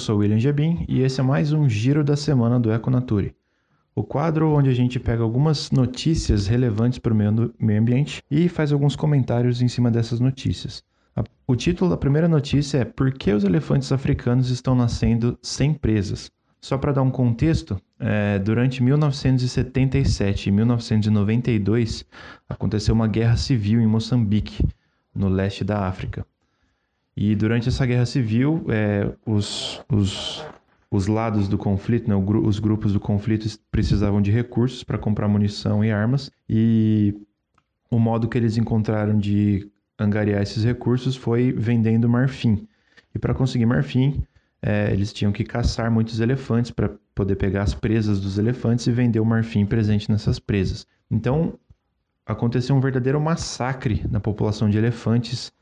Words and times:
sou 0.00 0.16
William 0.16 0.38
Jebim 0.38 0.86
e 0.88 1.02
esse 1.02 1.20
é 1.20 1.22
mais 1.22 1.52
um 1.52 1.68
Giro 1.68 2.02
da 2.02 2.16
Semana 2.16 2.58
do 2.58 2.72
Econature. 2.72 3.34
O 3.94 4.02
quadro 4.02 4.50
onde 4.50 4.70
a 4.70 4.74
gente 4.74 4.98
pega 4.98 5.22
algumas 5.22 5.70
notícias 5.70 6.46
relevantes 6.46 6.98
para 6.98 7.12
o 7.12 7.16
meio, 7.16 7.54
meio 7.60 7.80
ambiente 7.80 8.22
e 8.30 8.48
faz 8.48 8.72
alguns 8.72 8.96
comentários 8.96 9.60
em 9.60 9.68
cima 9.68 9.90
dessas 9.90 10.18
notícias. 10.18 10.82
O 11.46 11.54
título 11.54 11.90
da 11.90 11.98
primeira 11.98 12.26
notícia 12.26 12.78
é 12.78 12.84
Por 12.84 13.12
que 13.12 13.30
os 13.30 13.44
elefantes 13.44 13.92
africanos 13.92 14.48
estão 14.48 14.74
nascendo 14.74 15.38
sem 15.42 15.74
presas? 15.74 16.30
Só 16.62 16.78
para 16.78 16.92
dar 16.92 17.02
um 17.02 17.10
contexto, 17.10 17.78
é, 17.98 18.38
durante 18.38 18.82
1977 18.82 20.48
e 20.48 20.52
1992 20.52 22.06
aconteceu 22.48 22.94
uma 22.94 23.06
guerra 23.06 23.36
civil 23.36 23.82
em 23.82 23.86
Moçambique, 23.86 24.66
no 25.14 25.28
leste 25.28 25.62
da 25.62 25.86
África. 25.86 26.24
E 27.16 27.34
durante 27.34 27.68
essa 27.68 27.84
guerra 27.84 28.06
civil, 28.06 28.64
é, 28.68 29.12
os, 29.26 29.84
os, 29.90 30.44
os 30.90 31.06
lados 31.06 31.48
do 31.48 31.58
conflito, 31.58 32.08
né, 32.08 32.14
os 32.14 32.58
grupos 32.58 32.92
do 32.92 33.00
conflito 33.00 33.46
precisavam 33.70 34.22
de 34.22 34.30
recursos 34.30 34.82
para 34.82 34.98
comprar 34.98 35.28
munição 35.28 35.84
e 35.84 35.90
armas, 35.90 36.30
e 36.48 37.14
o 37.90 37.98
modo 37.98 38.28
que 38.28 38.38
eles 38.38 38.56
encontraram 38.56 39.18
de 39.18 39.68
angariar 39.98 40.42
esses 40.42 40.64
recursos 40.64 41.16
foi 41.16 41.52
vendendo 41.52 42.08
marfim. 42.08 42.66
E 43.14 43.18
para 43.18 43.34
conseguir 43.34 43.66
marfim, 43.66 44.22
é, 44.62 44.92
eles 44.92 45.12
tinham 45.12 45.32
que 45.32 45.44
caçar 45.44 45.90
muitos 45.90 46.20
elefantes 46.20 46.70
para 46.70 46.90
poder 47.14 47.36
pegar 47.36 47.62
as 47.62 47.74
presas 47.74 48.20
dos 48.20 48.38
elefantes 48.38 48.86
e 48.86 48.92
vender 48.92 49.20
o 49.20 49.24
marfim 49.24 49.66
presente 49.66 50.10
nessas 50.10 50.38
presas. 50.38 50.86
Então, 51.10 51.58
aconteceu 52.24 52.74
um 52.76 52.80
verdadeiro 52.80 53.20
massacre 53.20 54.04
na 54.10 54.20
população 54.20 54.70
de 54.70 54.78
elefantes 54.78 55.52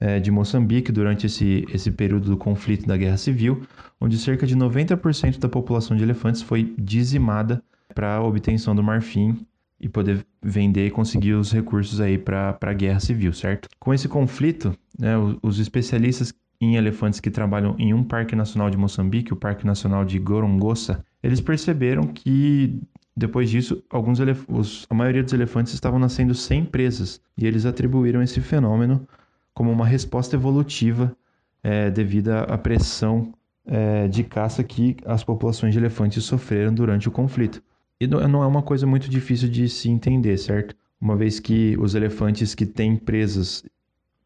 é, 0.00 0.20
de 0.20 0.30
Moçambique 0.30 0.92
durante 0.92 1.26
esse, 1.26 1.64
esse 1.72 1.90
período 1.90 2.30
do 2.30 2.36
conflito 2.36 2.86
da 2.86 2.96
Guerra 2.96 3.16
Civil, 3.16 3.62
onde 4.00 4.18
cerca 4.18 4.46
de 4.46 4.56
90% 4.56 5.38
da 5.38 5.48
população 5.48 5.96
de 5.96 6.02
elefantes 6.02 6.42
foi 6.42 6.74
dizimada 6.78 7.62
para 7.94 8.16
a 8.16 8.22
obtenção 8.22 8.74
do 8.74 8.82
marfim 8.82 9.46
e 9.80 9.88
poder 9.88 10.24
vender 10.42 10.86
e 10.86 10.90
conseguir 10.90 11.34
os 11.34 11.52
recursos 11.52 12.00
aí 12.00 12.18
para 12.18 12.56
a 12.60 12.72
guerra 12.72 13.00
civil, 13.00 13.32
certo? 13.32 13.68
Com 13.78 13.92
esse 13.92 14.08
conflito, 14.08 14.74
né, 14.98 15.14
os, 15.42 15.58
especialistas 15.58 16.32
em 16.60 16.76
elefantes 16.76 17.20
que 17.20 17.30
trabalham 17.30 17.74
em 17.78 17.92
um 17.92 18.02
parque 18.02 18.34
nacional 18.34 18.70
de 18.70 18.76
Moçambique, 18.76 19.32
o 19.32 19.36
Parque 19.36 19.66
Nacional 19.66 20.04
de 20.04 20.18
Gorongosa, 20.18 21.04
eles 21.22 21.40
perceberam 21.40 22.04
que 22.04 22.80
depois 23.14 23.48
disso, 23.50 23.82
alguns 23.90 24.18
os, 24.48 24.86
a 24.90 24.94
maioria 24.94 25.22
dos 25.22 25.32
elefantes 25.32 25.72
estavam 25.72 25.98
nascendo 25.98 26.34
sem 26.34 26.64
presas 26.64 27.20
e 27.36 27.46
eles 27.46 27.64
atribuíram 27.64 28.22
esse 28.22 28.40
fenômeno 28.40 29.06
como 29.56 29.72
uma 29.72 29.86
resposta 29.86 30.36
evolutiva 30.36 31.16
é, 31.62 31.90
devido 31.90 32.28
à 32.28 32.58
pressão 32.58 33.32
é, 33.64 34.06
de 34.06 34.22
caça 34.22 34.62
que 34.62 34.98
as 35.06 35.24
populações 35.24 35.72
de 35.72 35.78
elefantes 35.78 36.22
sofreram 36.24 36.74
durante 36.74 37.08
o 37.08 37.10
conflito. 37.10 37.62
E 37.98 38.06
não 38.06 38.42
é 38.42 38.46
uma 38.46 38.60
coisa 38.60 38.86
muito 38.86 39.08
difícil 39.08 39.48
de 39.48 39.66
se 39.66 39.88
entender, 39.88 40.36
certo? 40.36 40.76
Uma 41.00 41.16
vez 41.16 41.40
que 41.40 41.74
os 41.78 41.94
elefantes 41.94 42.54
que 42.54 42.66
têm 42.66 42.96
presas 42.96 43.64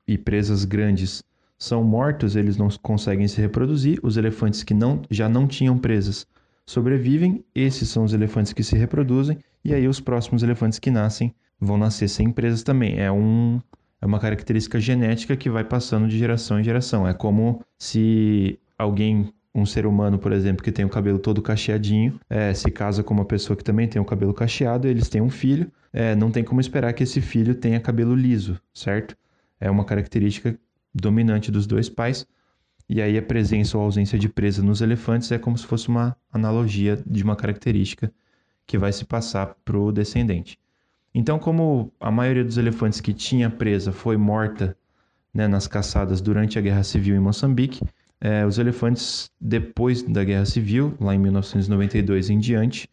e 0.05 0.19
presas 0.19 0.65
grandes 0.65 1.23
são 1.57 1.85
mortos, 1.85 2.35
eles 2.35 2.57
não 2.57 2.69
conseguem 2.83 3.29
se 3.29 3.41
reproduzir. 3.41 4.01
Os 4.03 4.17
elefantes 4.17 4.65
que 4.65 4.75
não, 4.75 5.01
já 5.09 5.29
não 5.29 5.47
tinham 5.47 5.79
presas 5.79 6.27
sobrevivem, 6.67 7.45
esses 7.55 7.89
são 7.89 8.03
os 8.03 8.13
elefantes 8.13 8.53
que 8.53 8.65
se 8.65 8.77
reproduzem, 8.77 9.39
e 9.65 9.73
aí 9.73 9.87
os 9.87 10.01
próximos 10.01 10.43
elefantes 10.43 10.81
que 10.81 10.91
nascem 10.91 11.33
vão 11.61 11.79
nascer 11.79 12.09
sem 12.09 12.33
presas 12.33 12.65
também. 12.65 12.99
É 12.99 13.13
um, 13.13 13.61
é 14.01 14.07
uma 14.07 14.19
característica 14.19 14.81
genética 14.81 15.37
que 15.37 15.51
vai 15.51 15.63
passando 15.63 16.09
de 16.09 16.19
geração 16.19 16.59
em 16.59 16.65
geração. 16.65 17.07
É 17.07 17.13
como 17.13 17.63
se 17.79 18.59
alguém, 18.79 19.33
um 19.55 19.67
ser 19.67 19.85
humano, 19.85 20.19
por 20.19 20.33
exemplo, 20.33 20.65
que 20.65 20.73
tem 20.73 20.85
o 20.85 20.89
cabelo 20.89 21.19
todo 21.19 21.43
cacheadinho, 21.43 22.19
é, 22.29 22.55
se 22.55 22.71
casa 22.71 23.03
com 23.03 23.13
uma 23.13 23.25
pessoa 23.25 23.57
que 23.57 23.65
também 23.65 23.87
tem 23.87 24.01
o 24.01 24.05
cabelo 24.05 24.33
cacheado, 24.33 24.89
eles 24.89 25.09
têm 25.09 25.21
um 25.21 25.29
filho, 25.29 25.71
é, 25.93 26.15
não 26.15 26.31
tem 26.31 26.43
como 26.43 26.61
esperar 26.61 26.93
que 26.95 27.03
esse 27.03 27.21
filho 27.21 27.55
tenha 27.55 27.79
cabelo 27.79 28.15
liso, 28.15 28.59
certo? 28.73 29.17
É 29.61 29.71
uma 29.71 29.85
característica 29.85 30.59
dominante 30.95 31.51
dos 31.51 31.67
dois 31.67 31.89
pais. 31.89 32.27
E 32.89 33.01
aí 33.01 33.17
a 33.17 33.23
presença 33.23 33.79
ou 33.79 33.85
ausência 33.85 34.19
de 34.19 34.29
presa 34.29 34.63
nos 34.63 34.81
elefantes 34.81 35.31
é 35.31 35.39
como 35.39 35.57
se 35.57 35.67
fosse 35.67 35.89
uma 35.89 36.17
analogia 36.33 37.01
de 37.07 37.23
uma 37.23 37.37
característica 37.37 38.13
que 38.67 38.79
vai 38.79 38.93
se 38.93 39.05
passar 39.05 39.55
para 39.65 39.79
o 39.79 39.93
descendente. 39.93 40.59
Então, 41.15 41.39
como 41.39 41.93
a 41.99 42.11
maioria 42.11 42.45
dos 42.45 42.57
elefantes 42.57 43.01
que 43.01 43.13
tinha 43.13 43.51
presa 43.51 43.91
foi 43.91 44.17
morta 44.17 44.77
né, 45.35 45.49
nas 45.49 45.67
caçadas 45.67 46.21
durante 46.21 46.59
a 46.59 46.63
Guerra 46.63 46.85
Civil 46.85 47.17
em 47.17 47.21
Moçambique, 47.21 47.81
é, 48.21 48.45
os 48.47 48.59
elefantes, 48.59 49.31
depois 49.41 50.03
da 50.03 50.23
Guerra 50.23 50.45
Civil, 50.45 50.95
lá 51.01 51.15
em 51.15 51.19
1992 51.19 52.31
em 52.31 52.39
diante, 52.39 52.89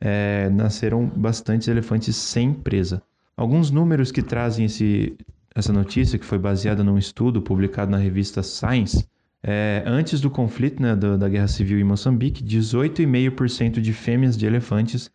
é, 0.00 0.48
nasceram 0.50 1.06
bastantes 1.06 1.68
elefantes 1.68 2.16
sem 2.16 2.52
presa. 2.52 3.02
Alguns 3.36 3.70
números 3.70 4.10
que 4.10 4.22
trazem 4.22 4.64
esse, 4.64 5.16
essa 5.54 5.72
notícia, 5.72 6.18
que 6.18 6.24
foi 6.24 6.38
baseada 6.38 6.82
num 6.82 6.98
estudo 6.98 7.40
publicado 7.40 7.90
na 7.90 7.98
revista 7.98 8.42
Science, 8.42 9.06
é, 9.42 9.82
antes 9.86 10.20
do 10.20 10.30
conflito 10.30 10.82
né, 10.82 10.96
da, 10.96 11.16
da 11.16 11.28
Guerra 11.28 11.48
Civil 11.48 11.78
em 11.78 11.84
Moçambique, 11.84 12.42
18,5% 12.42 13.80
de 13.80 13.92
fêmeas 13.92 14.36
de 14.36 14.46
elefantes 14.46 15.10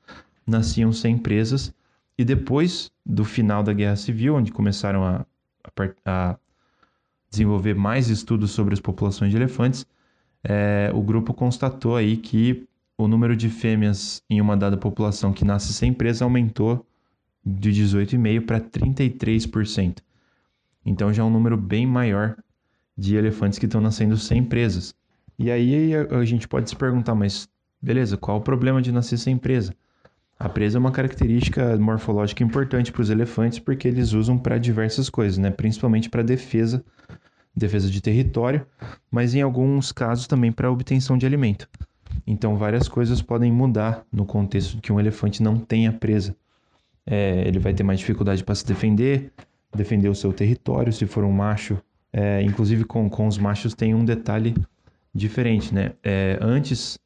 nasciam 0.45 0.93
sem 0.93 1.17
presas 1.17 1.73
e 2.17 2.25
depois 2.25 2.91
do 3.05 3.23
final 3.23 3.61
da 3.61 3.73
Guerra 3.73 3.95
Civil, 3.95 4.35
onde 4.35 4.51
começaram 4.51 5.03
a, 5.03 5.25
a, 5.63 6.31
a 6.31 6.37
desenvolver 7.29 7.75
mais 7.75 8.09
estudos 8.09 8.51
sobre 8.51 8.73
as 8.73 8.79
populações 8.79 9.31
de 9.31 9.37
elefantes, 9.37 9.85
é, 10.43 10.91
o 10.93 11.01
grupo 11.01 11.33
constatou 11.33 11.95
aí 11.95 12.17
que 12.17 12.67
o 12.97 13.07
número 13.07 13.35
de 13.35 13.49
fêmeas 13.49 14.23
em 14.29 14.41
uma 14.41 14.57
dada 14.57 14.75
população 14.75 15.31
que 15.31 15.45
nasce 15.45 15.71
sem 15.73 15.93
presa 15.93 16.25
aumentou 16.25 16.85
de 17.45 17.71
18,5% 17.71 18.45
para 18.45 18.59
33%. 18.59 19.99
Então 20.85 21.13
já 21.13 21.21
é 21.21 21.25
um 21.25 21.29
número 21.29 21.55
bem 21.55 21.85
maior 21.85 22.35
de 22.97 23.15
elefantes 23.15 23.59
que 23.59 23.65
estão 23.65 23.79
nascendo 23.79 24.17
sem 24.17 24.43
presas. 24.43 24.95
E 25.37 25.51
aí 25.51 25.93
a, 25.93 26.17
a 26.17 26.25
gente 26.25 26.47
pode 26.47 26.69
se 26.69 26.75
perguntar, 26.75 27.13
mas 27.13 27.47
beleza, 27.79 28.17
qual 28.17 28.37
o 28.37 28.41
problema 28.41 28.81
de 28.81 28.91
nascer 28.91 29.17
sem 29.17 29.37
presa? 29.37 29.75
A 30.39 30.47
presa 30.47 30.77
é 30.77 30.79
uma 30.79 30.91
característica 30.91 31.75
morfológica 31.77 32.43
importante 32.43 32.91
para 32.91 33.01
os 33.01 33.09
elefantes 33.09 33.57
porque 33.57 33.87
eles 33.87 34.13
usam 34.13 34.37
para 34.37 34.57
diversas 34.57 35.09
coisas, 35.09 35.37
né? 35.37 35.49
principalmente 35.49 36.09
para 36.09 36.21
defesa, 36.21 36.83
defesa 37.55 37.89
de 37.89 37.99
território, 37.99 38.65
mas 39.09 39.33
em 39.33 39.41
alguns 39.41 39.91
casos 39.91 40.27
também 40.27 40.51
para 40.51 40.71
obtenção 40.71 41.17
de 41.17 41.25
alimento. 41.25 41.67
Então, 42.25 42.55
várias 42.55 42.87
coisas 42.87 43.21
podem 43.21 43.51
mudar 43.51 44.05
no 44.11 44.25
contexto 44.25 44.79
que 44.79 44.91
um 44.91 44.99
elefante 44.99 45.41
não 45.41 45.57
tenha 45.57 45.91
presa. 45.91 46.35
É, 47.05 47.47
ele 47.47 47.57
vai 47.57 47.73
ter 47.73 47.83
mais 47.83 47.99
dificuldade 47.99 48.43
para 48.43 48.53
se 48.53 48.65
defender, 48.65 49.31
defender 49.75 50.09
o 50.09 50.15
seu 50.15 50.33
território, 50.33 50.91
se 50.91 51.05
for 51.05 51.23
um 51.23 51.31
macho. 51.31 51.77
É, 52.11 52.41
inclusive, 52.41 52.83
com, 52.83 53.09
com 53.09 53.27
os 53.27 53.37
machos 53.37 53.73
tem 53.73 53.95
um 53.95 54.03
detalhe 54.03 54.53
diferente, 55.15 55.73
né? 55.73 55.93
É, 56.03 56.37
antes 56.41 56.99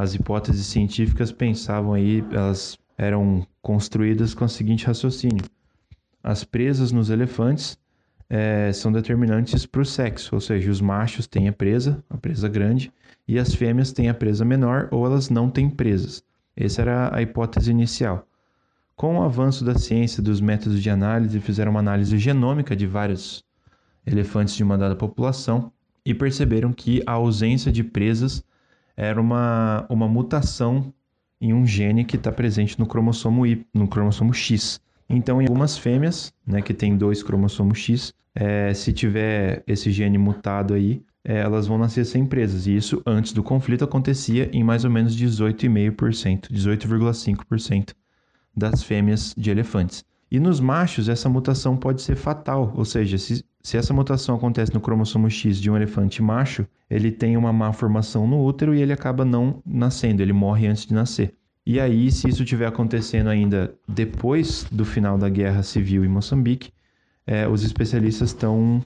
as 0.00 0.14
hipóteses 0.14 0.64
científicas 0.64 1.30
pensavam 1.30 1.92
aí, 1.92 2.24
elas 2.32 2.78
eram 2.96 3.46
construídas 3.60 4.32
com 4.32 4.46
o 4.46 4.48
seguinte 4.48 4.86
raciocínio: 4.86 5.44
as 6.22 6.42
presas 6.42 6.90
nos 6.90 7.10
elefantes 7.10 7.78
é, 8.28 8.72
são 8.72 8.90
determinantes 8.90 9.66
para 9.66 9.82
o 9.82 9.84
sexo, 9.84 10.34
ou 10.34 10.40
seja, 10.40 10.70
os 10.70 10.80
machos 10.80 11.26
têm 11.26 11.48
a 11.48 11.52
presa, 11.52 12.02
a 12.08 12.16
presa 12.16 12.48
grande, 12.48 12.90
e 13.28 13.38
as 13.38 13.54
fêmeas 13.54 13.92
têm 13.92 14.08
a 14.08 14.14
presa 14.14 14.42
menor 14.42 14.88
ou 14.90 15.04
elas 15.04 15.28
não 15.28 15.50
têm 15.50 15.68
presas. 15.68 16.24
Essa 16.56 16.80
era 16.80 17.14
a 17.14 17.20
hipótese 17.20 17.70
inicial. 17.70 18.26
Com 18.96 19.18
o 19.18 19.22
avanço 19.22 19.66
da 19.66 19.78
ciência 19.78 20.22
dos 20.22 20.40
métodos 20.40 20.82
de 20.82 20.88
análise, 20.88 21.38
fizeram 21.40 21.72
uma 21.72 21.80
análise 21.80 22.16
genômica 22.16 22.74
de 22.74 22.86
vários 22.86 23.44
elefantes 24.06 24.54
de 24.54 24.62
uma 24.62 24.78
dada 24.78 24.96
população 24.96 25.70
e 26.06 26.14
perceberam 26.14 26.72
que 26.72 27.02
a 27.06 27.12
ausência 27.12 27.70
de 27.70 27.84
presas 27.84 28.42
era 28.96 29.20
uma, 29.20 29.86
uma 29.88 30.08
mutação 30.08 30.92
em 31.40 31.54
um 31.54 31.66
gene 31.66 32.04
que 32.04 32.16
está 32.16 32.30
presente 32.30 32.78
no 32.78 32.86
cromossomo 32.86 33.46
Y, 33.46 33.64
no 33.74 33.88
cromossomo 33.88 34.34
X. 34.34 34.80
Então, 35.08 35.40
em 35.40 35.46
algumas 35.46 35.76
fêmeas, 35.76 36.32
né, 36.46 36.62
que 36.62 36.74
tem 36.74 36.96
dois 36.96 37.22
cromossomos 37.22 37.78
X, 37.78 38.14
é, 38.34 38.72
se 38.74 38.92
tiver 38.92 39.64
esse 39.66 39.90
gene 39.90 40.18
mutado 40.18 40.74
aí, 40.74 41.02
é, 41.24 41.38
elas 41.38 41.66
vão 41.66 41.78
nascer 41.78 42.04
sem 42.04 42.24
presas. 42.24 42.66
E 42.66 42.76
isso, 42.76 43.02
antes 43.04 43.32
do 43.32 43.42
conflito, 43.42 43.84
acontecia 43.84 44.48
em 44.52 44.62
mais 44.62 44.84
ou 44.84 44.90
menos 44.90 45.16
18,5%, 45.16 46.48
18,5% 46.50 47.94
das 48.56 48.82
fêmeas 48.82 49.34
de 49.36 49.50
elefantes. 49.50 50.04
E 50.30 50.38
nos 50.38 50.60
machos, 50.60 51.08
essa 51.08 51.28
mutação 51.28 51.76
pode 51.76 52.02
ser 52.02 52.14
fatal, 52.14 52.72
ou 52.76 52.84
seja, 52.84 53.18
se, 53.18 53.44
se 53.60 53.76
essa 53.76 53.92
mutação 53.92 54.36
acontece 54.36 54.72
no 54.72 54.80
cromossomo 54.80 55.28
X 55.28 55.58
de 55.58 55.68
um 55.68 55.76
elefante 55.76 56.22
macho, 56.22 56.66
ele 56.88 57.10
tem 57.10 57.36
uma 57.36 57.52
má 57.52 57.72
formação 57.72 58.28
no 58.28 58.44
útero 58.44 58.74
e 58.74 58.80
ele 58.80 58.92
acaba 58.92 59.24
não 59.24 59.60
nascendo, 59.66 60.22
ele 60.22 60.32
morre 60.32 60.68
antes 60.68 60.86
de 60.86 60.94
nascer. 60.94 61.34
E 61.66 61.80
aí, 61.80 62.10
se 62.10 62.28
isso 62.28 62.42
estiver 62.42 62.66
acontecendo 62.66 63.28
ainda 63.28 63.74
depois 63.86 64.66
do 64.70 64.84
final 64.84 65.18
da 65.18 65.28
guerra 65.28 65.62
civil 65.62 66.04
em 66.04 66.08
Moçambique, 66.08 66.72
é, 67.26 67.46
os 67.46 67.62
especialistas 67.62 68.30
estão 68.30 68.84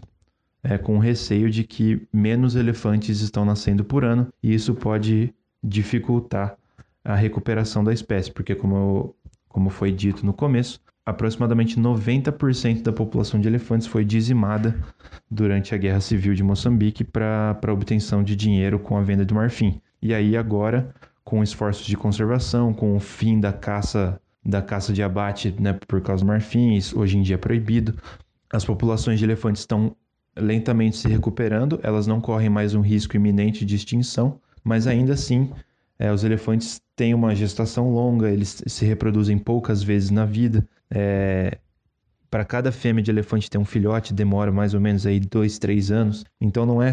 é, 0.62 0.78
com 0.78 0.98
receio 0.98 1.50
de 1.50 1.62
que 1.62 2.06
menos 2.12 2.56
elefantes 2.56 3.20
estão 3.20 3.44
nascendo 3.44 3.84
por 3.84 4.04
ano 4.04 4.28
e 4.42 4.54
isso 4.54 4.74
pode 4.74 5.32
dificultar 5.62 6.56
a 7.04 7.14
recuperação 7.14 7.84
da 7.84 7.92
espécie, 7.92 8.32
porque 8.32 8.54
como, 8.54 9.14
como 9.48 9.68
foi 9.70 9.92
dito 9.92 10.24
no 10.24 10.32
começo, 10.32 10.80
aproximadamente 11.04 11.78
90% 11.78 12.82
da 12.82 12.92
população 12.92 13.40
de 13.40 13.48
elefantes 13.48 13.86
foi 13.86 14.04
dizimada 14.04 14.78
durante 15.30 15.74
a 15.74 15.78
Guerra 15.78 16.00
Civil 16.00 16.34
de 16.34 16.42
Moçambique 16.42 17.04
para 17.04 17.72
obtenção 17.72 18.22
de 18.22 18.34
dinheiro 18.34 18.78
com 18.78 18.96
a 18.96 19.02
venda 19.02 19.24
de 19.24 19.34
marfim. 19.34 19.80
E 20.00 20.14
aí 20.14 20.36
agora, 20.36 20.94
com 21.22 21.42
esforços 21.42 21.86
de 21.86 21.96
conservação, 21.96 22.72
com 22.72 22.96
o 22.96 23.00
fim 23.00 23.38
da 23.38 23.52
caça 23.52 24.20
da 24.46 24.60
caça 24.60 24.92
de 24.92 25.02
abate 25.02 25.54
né, 25.58 25.72
por 25.72 26.02
causa 26.02 26.22
do 26.22 26.26
marfim, 26.26 26.74
isso 26.74 27.00
hoje 27.00 27.16
em 27.16 27.22
dia 27.22 27.36
é 27.36 27.38
proibido, 27.38 27.94
as 28.52 28.62
populações 28.62 29.18
de 29.18 29.24
elefantes 29.24 29.62
estão 29.62 29.96
lentamente 30.36 30.98
se 30.98 31.08
recuperando, 31.08 31.80
elas 31.82 32.06
não 32.06 32.20
correm 32.20 32.50
mais 32.50 32.74
um 32.74 32.82
risco 32.82 33.16
iminente 33.16 33.64
de 33.64 33.74
extinção, 33.74 34.38
mas 34.62 34.86
ainda 34.86 35.14
assim 35.14 35.50
é, 35.98 36.12
os 36.12 36.24
elefantes 36.24 36.80
têm 36.96 37.14
uma 37.14 37.34
gestação 37.34 37.92
longa, 37.92 38.30
eles 38.30 38.62
se 38.66 38.84
reproduzem 38.84 39.38
poucas 39.38 39.82
vezes 39.82 40.10
na 40.10 40.24
vida. 40.24 40.66
É, 40.90 41.58
para 42.30 42.44
cada 42.44 42.72
fêmea 42.72 43.02
de 43.02 43.10
elefante 43.10 43.48
ter 43.48 43.58
um 43.58 43.64
filhote 43.64 44.12
demora 44.12 44.50
mais 44.50 44.74
ou 44.74 44.80
menos 44.80 45.06
aí 45.06 45.20
dois, 45.20 45.58
três 45.58 45.90
anos. 45.90 46.24
Então 46.40 46.66
não 46.66 46.82
é 46.82 46.90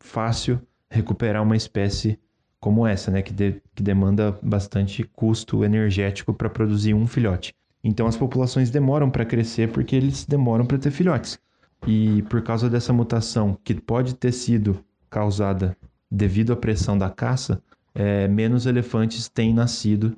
fácil 0.00 0.60
recuperar 0.90 1.42
uma 1.42 1.56
espécie 1.56 2.18
como 2.60 2.86
essa, 2.86 3.10
né, 3.10 3.22
que, 3.22 3.32
de, 3.32 3.60
que 3.74 3.82
demanda 3.82 4.36
bastante 4.42 5.04
custo 5.04 5.64
energético 5.64 6.32
para 6.32 6.48
produzir 6.48 6.94
um 6.94 7.06
filhote. 7.06 7.54
Então 7.84 8.06
as 8.06 8.16
populações 8.16 8.70
demoram 8.70 9.10
para 9.10 9.24
crescer 9.24 9.70
porque 9.70 9.94
eles 9.94 10.24
demoram 10.24 10.66
para 10.66 10.78
ter 10.78 10.90
filhotes. 10.90 11.38
E 11.86 12.22
por 12.22 12.42
causa 12.42 12.68
dessa 12.68 12.92
mutação 12.92 13.58
que 13.62 13.74
pode 13.74 14.14
ter 14.14 14.32
sido 14.32 14.82
causada 15.08 15.76
devido 16.10 16.52
à 16.52 16.56
pressão 16.56 16.98
da 16.98 17.10
caça, 17.10 17.62
é, 17.94 18.26
menos 18.26 18.66
elefantes 18.66 19.28
têm 19.28 19.54
nascido 19.54 20.16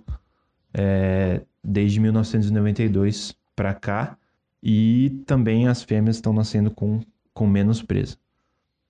é, 0.72 1.42
desde 1.62 2.00
1992 2.00 3.34
para 3.54 3.74
cá 3.74 4.16
e 4.62 5.22
também 5.26 5.68
as 5.68 5.82
fêmeas 5.82 6.16
estão 6.16 6.32
nascendo 6.32 6.70
com, 6.70 7.00
com 7.32 7.46
menos 7.46 7.82
presa. 7.82 8.16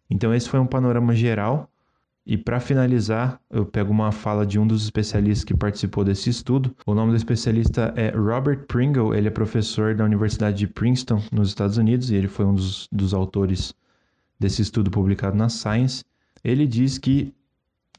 Então 0.08 0.34
esse 0.34 0.48
foi 0.48 0.58
um 0.60 0.66
panorama 0.66 1.14
geral 1.14 1.70
e 2.26 2.36
para 2.36 2.60
finalizar, 2.60 3.40
eu 3.50 3.64
pego 3.64 3.90
uma 3.90 4.12
fala 4.12 4.46
de 4.46 4.58
um 4.58 4.66
dos 4.66 4.84
especialistas 4.84 5.44
que 5.44 5.56
participou 5.56 6.04
desse 6.04 6.30
estudo. 6.30 6.74
O 6.86 6.94
nome 6.94 7.10
do 7.10 7.16
especialista 7.16 7.92
é 7.96 8.10
Robert 8.10 8.66
Pringle, 8.66 9.14
ele 9.14 9.28
é 9.28 9.30
professor 9.30 9.94
da 9.94 10.04
Universidade 10.04 10.58
de 10.58 10.66
Princeton, 10.66 11.22
nos 11.32 11.48
Estados 11.48 11.76
Unidos, 11.76 12.10
e 12.10 12.14
ele 12.14 12.28
foi 12.28 12.44
um 12.44 12.54
dos, 12.54 12.88
dos 12.92 13.14
autores 13.14 13.74
desse 14.38 14.62
estudo 14.62 14.90
publicado 14.90 15.36
na 15.36 15.48
Science. 15.48 16.04
Ele 16.44 16.66
diz 16.66 16.98
que 16.98 17.34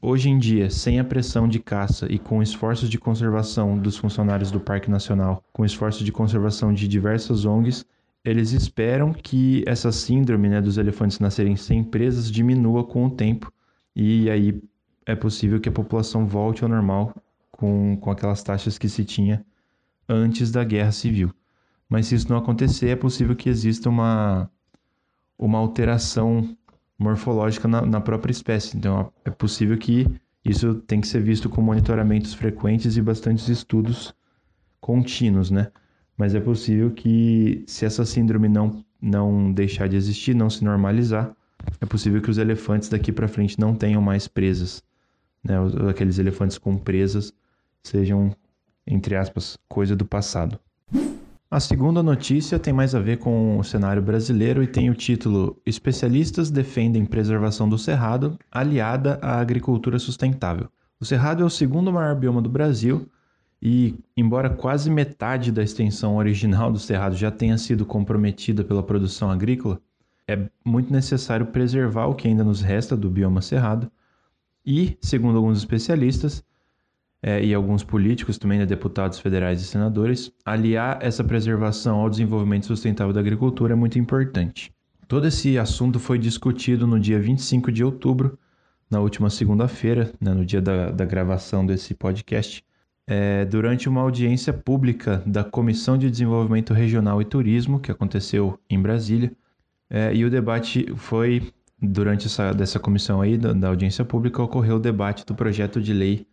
hoje 0.02 0.28
em 0.28 0.38
dia, 0.38 0.68
sem 0.68 0.98
a 0.98 1.04
pressão 1.04 1.46
de 1.46 1.60
caça 1.60 2.06
e 2.12 2.18
com 2.18 2.42
esforços 2.42 2.90
de 2.90 2.98
conservação 2.98 3.78
dos 3.78 3.96
funcionários 3.96 4.50
do 4.50 4.58
Parque 4.58 4.90
Nacional, 4.90 5.44
com 5.52 5.64
esforços 5.64 6.04
de 6.04 6.10
conservação 6.10 6.74
de 6.74 6.88
diversas 6.88 7.44
ONGs, 7.44 7.86
eles 8.24 8.52
esperam 8.52 9.12
que 9.12 9.62
essa 9.66 9.92
síndrome 9.92 10.48
né, 10.48 10.60
dos 10.60 10.76
elefantes 10.76 11.20
nascerem 11.20 11.56
sem 11.56 11.82
presas 11.84 12.30
diminua 12.30 12.84
com 12.84 13.06
o 13.06 13.10
tempo 13.10 13.52
e 13.94 14.28
aí 14.28 14.60
é 15.06 15.14
possível 15.14 15.60
que 15.60 15.68
a 15.68 15.72
população 15.72 16.26
volte 16.26 16.62
ao 16.62 16.68
normal 16.68 17.14
com, 17.50 17.96
com 17.96 18.10
aquelas 18.10 18.42
taxas 18.42 18.78
que 18.78 18.88
se 18.88 19.04
tinha 19.04 19.44
antes 20.08 20.50
da 20.50 20.64
guerra 20.64 20.92
civil. 20.92 21.32
Mas 21.88 22.06
se 22.06 22.14
isso 22.14 22.28
não 22.28 22.36
acontecer, 22.36 22.88
é 22.88 22.96
possível 22.96 23.36
que 23.36 23.48
exista 23.48 23.88
uma, 23.88 24.50
uma 25.38 25.58
alteração 25.58 26.56
morfológica 27.02 27.66
na, 27.66 27.82
na 27.82 28.00
própria 28.00 28.32
espécie. 28.32 28.76
Então 28.76 29.12
é 29.24 29.30
possível 29.30 29.76
que 29.76 30.06
isso 30.44 30.74
tem 30.86 31.00
que 31.00 31.06
ser 31.06 31.22
visto 31.22 31.48
com 31.48 31.60
monitoramentos 31.60 32.34
frequentes 32.34 32.96
e 32.96 33.02
bastantes 33.02 33.48
estudos 33.48 34.14
contínuos, 34.80 35.50
né? 35.50 35.70
Mas 36.16 36.34
é 36.34 36.40
possível 36.40 36.90
que 36.90 37.64
se 37.66 37.84
essa 37.84 38.04
síndrome 38.04 38.48
não, 38.48 38.84
não 39.00 39.52
deixar 39.52 39.88
de 39.88 39.96
existir, 39.96 40.34
não 40.34 40.50
se 40.50 40.64
normalizar, 40.64 41.34
é 41.80 41.86
possível 41.86 42.20
que 42.20 42.30
os 42.30 42.38
elefantes 42.38 42.88
daqui 42.88 43.12
para 43.12 43.28
frente 43.28 43.58
não 43.58 43.74
tenham 43.74 44.02
mais 44.02 44.28
presas. 44.28 44.82
Né? 45.42 45.54
Aqueles 45.88 46.18
elefantes 46.18 46.58
com 46.58 46.76
presas 46.76 47.32
sejam, 47.82 48.34
entre 48.86 49.16
aspas, 49.16 49.58
coisa 49.68 49.96
do 49.96 50.04
passado. 50.04 50.58
A 51.52 51.60
segunda 51.60 52.02
notícia 52.02 52.58
tem 52.58 52.72
mais 52.72 52.94
a 52.94 52.98
ver 52.98 53.18
com 53.18 53.58
o 53.58 53.62
cenário 53.62 54.00
brasileiro 54.00 54.62
e 54.62 54.66
tem 54.66 54.88
o 54.88 54.94
título 54.94 55.60
Especialistas 55.66 56.50
defendem 56.50 57.04
preservação 57.04 57.68
do 57.68 57.76
cerrado 57.76 58.38
aliada 58.50 59.18
à 59.20 59.38
agricultura 59.38 59.98
sustentável. 59.98 60.70
O 60.98 61.04
cerrado 61.04 61.42
é 61.42 61.44
o 61.44 61.50
segundo 61.50 61.92
maior 61.92 62.14
bioma 62.14 62.40
do 62.40 62.48
Brasil 62.48 63.06
e, 63.60 63.94
embora 64.16 64.48
quase 64.48 64.90
metade 64.90 65.52
da 65.52 65.62
extensão 65.62 66.16
original 66.16 66.72
do 66.72 66.78
cerrado 66.78 67.16
já 67.16 67.30
tenha 67.30 67.58
sido 67.58 67.84
comprometida 67.84 68.64
pela 68.64 68.82
produção 68.82 69.30
agrícola, 69.30 69.78
é 70.26 70.48
muito 70.64 70.90
necessário 70.90 71.44
preservar 71.44 72.06
o 72.06 72.14
que 72.14 72.28
ainda 72.28 72.42
nos 72.42 72.62
resta 72.62 72.96
do 72.96 73.10
bioma 73.10 73.42
cerrado 73.42 73.92
e, 74.64 74.96
segundo 75.02 75.36
alguns 75.36 75.58
especialistas 75.58 76.42
é, 77.22 77.42
e 77.42 77.54
alguns 77.54 77.84
políticos 77.84 78.36
também, 78.36 78.58
né, 78.58 78.66
deputados 78.66 79.20
federais 79.20 79.62
e 79.62 79.64
senadores, 79.64 80.32
aliar 80.44 80.98
essa 81.00 81.22
preservação 81.22 82.00
ao 82.00 82.10
desenvolvimento 82.10 82.66
sustentável 82.66 83.12
da 83.12 83.20
agricultura 83.20 83.74
é 83.74 83.76
muito 83.76 83.98
importante. 83.98 84.72
Todo 85.06 85.26
esse 85.28 85.56
assunto 85.56 86.00
foi 86.00 86.18
discutido 86.18 86.86
no 86.86 86.98
dia 86.98 87.20
25 87.20 87.70
de 87.70 87.84
outubro, 87.84 88.36
na 88.90 88.98
última 89.00 89.30
segunda-feira, 89.30 90.12
né, 90.20 90.34
no 90.34 90.44
dia 90.44 90.60
da, 90.60 90.90
da 90.90 91.04
gravação 91.04 91.64
desse 91.64 91.94
podcast, 91.94 92.64
é, 93.06 93.44
durante 93.44 93.88
uma 93.88 94.00
audiência 94.00 94.52
pública 94.52 95.22
da 95.24 95.44
Comissão 95.44 95.96
de 95.96 96.10
Desenvolvimento 96.10 96.74
Regional 96.74 97.20
e 97.22 97.24
Turismo, 97.24 97.78
que 97.78 97.90
aconteceu 97.90 98.58
em 98.68 98.80
Brasília, 98.80 99.32
é, 99.88 100.14
e 100.14 100.24
o 100.24 100.30
debate 100.30 100.86
foi, 100.96 101.52
durante 101.80 102.26
essa 102.26 102.52
dessa 102.52 102.78
comissão 102.78 103.20
aí, 103.20 103.36
da, 103.36 103.52
da 103.52 103.68
audiência 103.68 104.04
pública, 104.04 104.42
ocorreu 104.42 104.76
o 104.76 104.80
debate 104.80 105.24
do 105.26 105.34
projeto 105.34 105.80
de 105.80 105.92
lei 105.92 106.26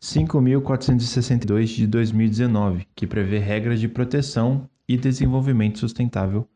5.462 0.00 1.66
de 1.66 1.86
2019, 1.86 2.86
que 2.94 3.06
prevê 3.06 3.38
regras 3.38 3.80
de 3.80 3.88
proteção 3.88 4.68
e 4.88 4.96
desenvolvimento 4.96 5.78
sustentável 5.78 6.48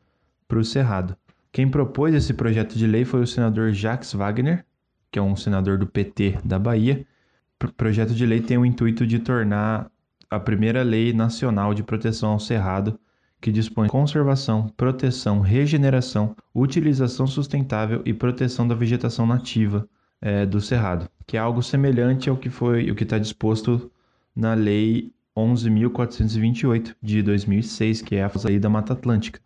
para 0.47 0.59
o 0.59 0.65
Cerrado. 0.65 1.17
Quem 1.51 1.69
propôs 1.69 2.15
esse 2.15 2.35
projeto 2.35 2.77
de 2.77 2.87
lei 2.87 3.05
foi 3.05 3.21
o 3.23 3.27
senador 3.27 3.73
Jacques 3.73 4.13
Wagner, 4.13 4.65
que 5.11 5.19
é 5.19 5.23
um 5.23 5.35
senador 5.35 5.79
do 5.79 5.87
PT 5.87 6.39
da 6.45 6.59
Bahia. 6.59 7.05
O 7.63 7.73
projeto 7.73 8.15
de 8.15 8.25
lei 8.25 8.41
tem 8.41 8.57
o 8.57 8.65
intuito 8.65 9.07
de 9.07 9.19
tornar 9.19 9.91
a 10.29 10.39
primeira 10.39 10.83
lei 10.83 11.13
nacional 11.13 11.75
de 11.75 11.83
proteção 11.83 12.31
ao 12.31 12.41
Cerrado 12.41 12.99
que 13.41 13.51
dispõe 13.51 13.89
conservação, 13.89 14.69
proteção, 14.77 15.41
regeneração, 15.41 16.37
utilização 16.55 17.27
sustentável 17.27 18.03
e 18.05 18.13
proteção 18.13 18.69
da 18.69 18.75
vegetação 18.75 19.27
nativa 19.27 19.89
é, 20.21 20.45
do 20.45 20.61
cerrado, 20.61 21.09
que 21.27 21.37
é 21.37 21.41
algo 21.41 21.63
semelhante 21.63 22.29
ao 22.29 22.37
que 22.37 22.51
foi 22.51 22.91
o 22.91 22.95
que 22.95 23.05
está 23.05 23.19
disposto 23.19 23.91
na 24.35 24.55
Lei 24.55 25.13
11.428 25.37 26.95
de 27.03 27.23
2006, 27.23 28.03
que 28.03 28.17
é 28.17 28.23
a 28.23 28.31
Lei 28.45 28.59
da 28.59 28.69
Mata 28.69 28.93
Atlântica. 28.93 29.41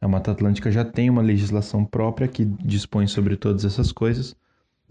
A 0.00 0.06
Mata 0.06 0.30
Atlântica 0.30 0.70
já 0.70 0.84
tem 0.84 1.08
uma 1.08 1.22
legislação 1.22 1.84
própria 1.84 2.28
que 2.28 2.44
dispõe 2.44 3.06
sobre 3.06 3.36
todas 3.36 3.64
essas 3.64 3.90
coisas, 3.90 4.36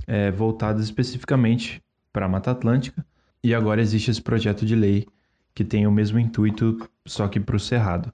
é, 0.08 0.32
voltadas 0.32 0.84
especificamente 0.84 1.82
para 2.12 2.26
a 2.26 2.30
Mata 2.30 2.52
Atlântica, 2.52 3.06
e 3.44 3.54
agora 3.54 3.82
existe 3.82 4.10
esse 4.10 4.22
projeto 4.22 4.66
de 4.66 4.76
lei 4.76 5.08
que 5.54 5.64
tem 5.64 5.86
o 5.86 5.92
mesmo 5.92 6.18
intuito, 6.18 6.90
só 7.06 7.28
que 7.28 7.40
para 7.40 7.56
o 7.56 7.60
Cerrado. 7.60 8.12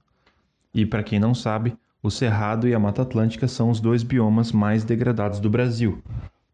E 0.74 0.84
para 0.84 1.02
quem 1.02 1.18
não 1.18 1.34
sabe, 1.34 1.76
o 2.02 2.10
Cerrado 2.10 2.68
e 2.68 2.74
a 2.74 2.78
Mata 2.78 3.02
Atlântica 3.02 3.48
são 3.48 3.70
os 3.70 3.80
dois 3.80 4.02
biomas 4.02 4.52
mais 4.52 4.84
degradados 4.84 5.40
do 5.40 5.48
Brasil. 5.48 6.02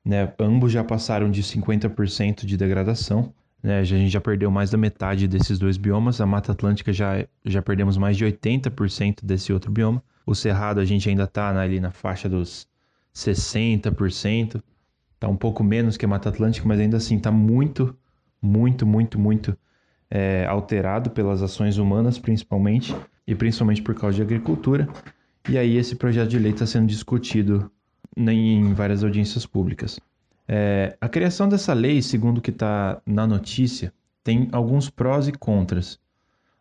Né? 0.07 0.33
Ambos 0.39 0.71
já 0.71 0.85
passaram 0.85 1.29
de 1.29 1.43
50% 1.43 2.47
de 2.47 2.57
degradação. 2.57 3.35
Né? 3.61 3.81
A 3.81 3.83
gente 3.83 4.09
já 4.09 4.21
perdeu 4.21 4.53
mais 4.53 4.71
da 4.71 4.79
metade 4.79 5.27
desses 5.27 5.59
dois 5.59 5.77
biomas. 5.77 6.21
A 6.21 6.27
Mata 6.27 6.53
Atlântica 6.53 6.93
já, 6.93 7.27
já 7.45 7.61
perdemos 7.61 7.97
mais 7.99 8.17
de 8.17 8.25
80% 8.25 9.25
desse 9.25 9.53
outro 9.53 9.73
bioma. 9.73 10.01
O 10.25 10.33
Cerrado 10.33 10.79
a 10.79 10.85
gente 10.85 11.09
ainda 11.09 11.25
está 11.25 11.51
ali 11.61 11.81
na 11.81 11.91
faixa 11.91 12.29
dos 12.29 12.69
60%. 13.13 14.63
Está 15.15 15.27
um 15.27 15.37
pouco 15.37 15.65
menos 15.65 15.97
que 15.97 16.05
a 16.05 16.09
Mata 16.09 16.29
Atlântica, 16.29 16.69
mas 16.69 16.79
ainda 16.79 16.99
assim 16.99 17.17
está 17.17 17.33
muito, 17.33 17.93
muito, 18.41 18.87
muito, 18.87 19.19
muito 19.19 19.59
é, 20.09 20.47
alterado 20.47 21.11
pelas 21.11 21.43
ações 21.43 21.79
humanas, 21.79 22.17
principalmente 22.17 22.95
e 23.27 23.35
principalmente 23.35 23.83
por 23.83 23.95
causa 23.97 24.15
de 24.15 24.23
agricultura. 24.23 24.89
E 25.49 25.59
aí 25.59 25.77
esse 25.77 25.97
projeto 25.97 26.29
de 26.29 26.39
lei 26.39 26.53
está 26.53 26.65
sendo 26.65 26.87
discutido 26.87 27.69
em 28.17 28.73
várias 28.73 29.05
audiências 29.05 29.45
públicas. 29.45 30.01
É, 30.49 30.97
a 31.01 31.09
criação 31.09 31.49
dessa 31.49 31.73
lei, 31.73 32.01
segundo 32.01 32.39
o 32.39 32.41
que 32.41 32.51
está 32.51 33.01
na 33.05 33.27
notícia, 33.27 33.93
tem 34.23 34.49
alguns 34.53 34.89
prós 34.89 35.29
e 35.29 35.33
contras. 35.33 35.99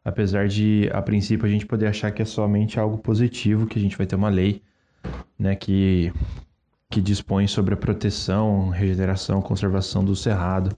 Apesar 0.03 0.47
de, 0.47 0.89
a 0.93 1.01
princípio, 1.01 1.45
a 1.45 1.49
gente 1.49 1.65
poder 1.65 1.87
achar 1.87 2.11
que 2.11 2.21
é 2.21 2.25
somente 2.25 2.79
algo 2.79 2.97
positivo, 2.97 3.65
que 3.65 3.79
a 3.79 3.81
gente 3.81 3.97
vai 3.97 4.05
ter 4.05 4.15
uma 4.15 4.29
lei 4.29 4.61
né, 5.37 5.55
que, 5.55 6.11
que 6.89 7.01
dispõe 7.01 7.47
sobre 7.47 7.73
a 7.73 7.77
proteção, 7.77 8.69
regeneração, 8.69 9.41
conservação 9.41 10.03
do 10.03 10.15
cerrado 10.15 10.75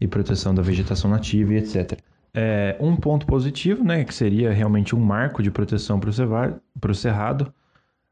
e 0.00 0.06
proteção 0.06 0.54
da 0.54 0.62
vegetação 0.62 1.10
nativa 1.10 1.54
e 1.54 1.56
etc. 1.56 1.98
É, 2.32 2.76
um 2.80 2.96
ponto 2.96 3.26
positivo, 3.26 3.84
né, 3.84 4.04
que 4.04 4.14
seria 4.14 4.52
realmente 4.52 4.94
um 4.94 5.00
marco 5.00 5.42
de 5.42 5.50
proteção 5.50 6.00
para 6.00 6.10
o 6.90 6.94
cerrado, 6.94 7.52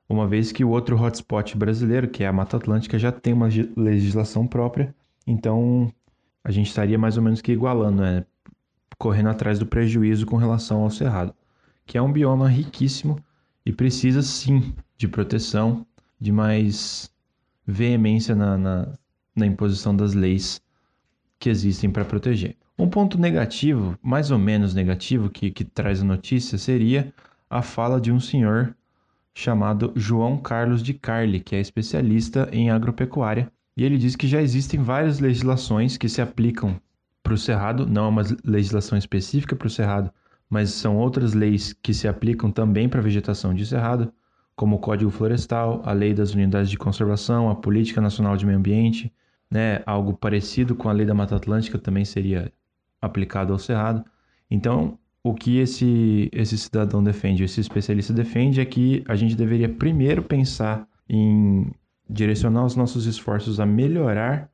uma 0.09 0.26
vez 0.26 0.52
que 0.52 0.64
o 0.64 0.71
outro 0.71 1.00
hotspot 1.00 1.56
brasileiro, 1.56 2.09
que 2.09 2.25
é 2.25 2.26
a 2.26 2.32
Mata 2.32 2.56
Atlântica, 2.56 2.99
já 2.99 3.11
tem 3.11 3.32
uma 3.32 3.49
legislação 3.76 4.47
própria, 4.47 4.94
então 5.26 5.92
a 6.44 6.50
gente 6.50 6.68
estaria 6.68 6.99
mais 6.99 7.16
ou 7.16 7.23
menos 7.23 7.40
que 7.40 7.52
igualando, 7.52 8.02
né, 8.02 8.25
correndo 8.99 9.30
atrás 9.30 9.59
do 9.59 9.66
prejuízo 9.66 10.26
com 10.26 10.37
relação 10.37 10.82
ao 10.82 10.90
cerrado, 10.90 11.35
que 11.87 11.97
é 11.97 12.02
um 12.02 12.12
bioma 12.12 12.49
riquíssimo 12.49 13.18
e 13.64 13.73
precisa 13.73 14.23
sim 14.23 14.75
de 14.97 15.09
proteção, 15.09 15.87
de 16.21 16.30
mais 16.30 17.11
veemência 17.66 18.35
na, 18.35 18.59
na, 18.59 18.99
na 19.35 19.47
imposição 19.47 19.94
das 19.94 20.14
leis 20.14 20.61
que 21.38 21.49
existem 21.49 21.90
para 21.90 22.04
proteger. 22.04 22.56
Um 22.78 22.88
ponto 22.88 23.18
negativo, 23.18 23.99
mais 24.02 24.30
ou 24.30 24.38
menos 24.38 24.75
negativo, 24.75 25.28
que, 25.30 25.50
que 25.50 25.64
traz 25.64 26.00
a 26.00 26.04
notícia 26.04 26.56
seria 26.56 27.12
a 27.50 27.62
fala 27.62 28.00
de 28.00 28.11
um 28.11 28.18
senhor 28.18 28.75
chamado 29.35 29.93
João 29.97 30.37
Carlos 30.37 30.83
de 30.83 30.95
Carli, 30.95 31.41
que 31.41 31.57
é 31.57 31.61
especialista 31.61 32.49
em 32.53 32.71
agropecuária, 32.71 33.51
e 33.77 33.85
ele 33.85 33.97
diz 33.97 34.15
que 34.15 34.27
já 34.27 34.41
existem 34.41 34.83
várias 34.83 35.19
legislações 35.19 35.97
que 35.97 36.09
se 36.09 36.21
aplicam 36.21 36.81
para 37.23 37.35
o 37.35 37.39
cerrado, 37.39 37.87
não 37.87 38.05
é 38.05 38.09
uma 38.09 38.23
legislação 38.45 38.99
específica 38.99 39.57
para 39.57 39.67
o 39.67 39.71
cerrado, 39.71 40.12
mas 40.51 40.71
são 40.71 40.97
outras 40.97 41.33
leis 41.33 41.73
que 41.73 41.95
se 41.95 42.07
aplicam 42.07 42.51
também 42.51 42.89
para 42.89 43.01
a 43.01 43.03
vegetação 43.03 43.55
de 43.55 43.65
cerrado, 43.65 44.12
como 44.55 44.77
o 44.77 44.79
Código 44.79 45.11
Florestal, 45.11 45.81
a 45.85 45.93
Lei 45.93 46.12
das 46.12 46.35
Unidades 46.35 46.71
de 46.71 46.77
Conservação, 46.77 47.49
a 47.49 47.55
Política 47.55 48.01
Nacional 48.01 48.37
de 48.37 48.45
Meio 48.45 48.59
Ambiente, 48.59 49.11
né, 49.51 49.83
algo 49.87 50.12
parecido 50.15 50.75
com 50.75 50.89
a 50.89 50.93
Lei 50.93 51.07
da 51.07 51.15
Mata 51.15 51.37
Atlântica 51.37 51.79
também 51.79 52.05
seria 52.05 52.53
aplicado 53.01 53.53
ao 53.53 53.59
cerrado. 53.59 54.05
Então, 54.51 54.99
o 55.25 55.35
que 55.35 55.59
esse, 55.59 56.29
esse 56.33 56.59
cidadão 56.59 57.02
defende, 57.02 57.45
esse 57.45 57.61
especialista 57.61 58.12
defende, 58.12 58.61
é 58.61 58.64
que 58.64 59.05
a 59.07 59.14
gente 59.14 59.37
deveria 59.37 59.69
primeiro 59.69 60.23
pensar 60.23 60.87
em 61.09 61.71
direcionar 62.09 62.64
os 62.64 62.75
nossos 62.75 63.07
esforços 63.07 63.61
a 63.61 63.67
melhorar 63.67 64.50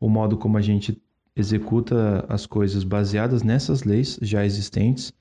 o 0.00 0.08
modo 0.08 0.36
como 0.36 0.58
a 0.58 0.60
gente 0.60 1.00
executa 1.34 2.24
as 2.28 2.46
coisas 2.46 2.82
baseadas 2.82 3.42
nessas 3.42 3.84
leis 3.84 4.18
já 4.20 4.44
existentes 4.44 5.12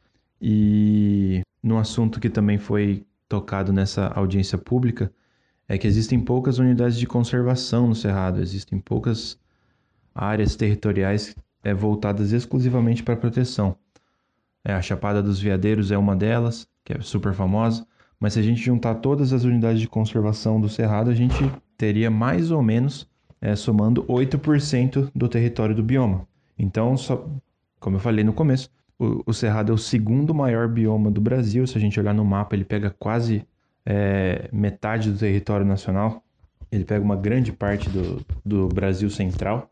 e 0.41 1.41
no 1.61 1.77
assunto 1.77 2.19
que 2.19 2.29
também 2.29 2.57
foi 2.57 3.05
tocado 3.29 3.71
nessa 3.71 4.07
audiência 4.07 4.57
pública 4.57 5.11
é 5.67 5.77
que 5.77 5.87
existem 5.87 6.19
poucas 6.19 6.59
unidades 6.59 6.97
de 6.97 7.05
conservação 7.05 7.87
no 7.87 7.95
Cerrado, 7.95 8.41
existem 8.41 8.79
poucas 8.79 9.37
áreas 10.15 10.55
territoriais 10.55 11.35
é, 11.63 11.73
voltadas 11.73 12.31
exclusivamente 12.31 13.03
para 13.03 13.17
proteção. 13.17 13.77
É, 14.67 14.73
a 14.73 14.81
Chapada 14.81 15.23
dos 15.23 15.39
Veadeiros 15.39 15.91
é 15.91 15.97
uma 15.97 16.13
delas, 16.13 16.67
que 16.83 16.91
é 16.91 16.99
super 16.99 17.33
famosa, 17.33 17.87
mas 18.19 18.33
se 18.33 18.39
a 18.39 18.43
gente 18.43 18.61
juntar 18.61 18.95
todas 18.95 19.31
as 19.31 19.45
unidades 19.45 19.79
de 19.79 19.87
conservação 19.87 20.59
do 20.59 20.67
Cerrado, 20.67 21.09
a 21.09 21.13
gente 21.13 21.49
teria 21.77 22.11
mais 22.11 22.51
ou 22.51 22.61
menos, 22.61 23.07
é, 23.39 23.55
somando 23.55 24.03
8% 24.07 25.09
do 25.15 25.29
território 25.29 25.73
do 25.73 25.81
bioma. 25.81 26.27
Então, 26.59 26.97
só, 26.97 27.25
como 27.79 27.95
eu 27.95 28.01
falei 28.01 28.25
no 28.25 28.33
começo, 28.33 28.69
o, 28.99 29.23
o, 29.27 29.33
Cerrado 29.33 29.71
é 29.71 29.73
o 29.73 29.77
segundo 29.77 30.35
maior 30.35 30.67
bioma 30.67 31.09
do 31.09 31.21
Brasil. 31.21 31.65
Se 31.65 31.77
a 31.77 31.79
gente 31.79 31.97
olhar 31.97 32.13
no 32.13 32.25
mapa, 32.25 32.53
ele 32.53 32.65
pega 32.65 32.89
quase 32.89 33.47
é, 33.85 34.49
metade 34.51 35.09
do 35.09 35.17
território 35.17 35.65
nacional. 35.65 36.21
Ele 36.69 36.83
pega 36.83 37.05
uma 37.05 37.15
grande 37.15 37.53
parte 37.53 37.89
do, 37.89 38.21
do 38.43 38.67
Brasil 38.67 39.09
central. 39.09 39.71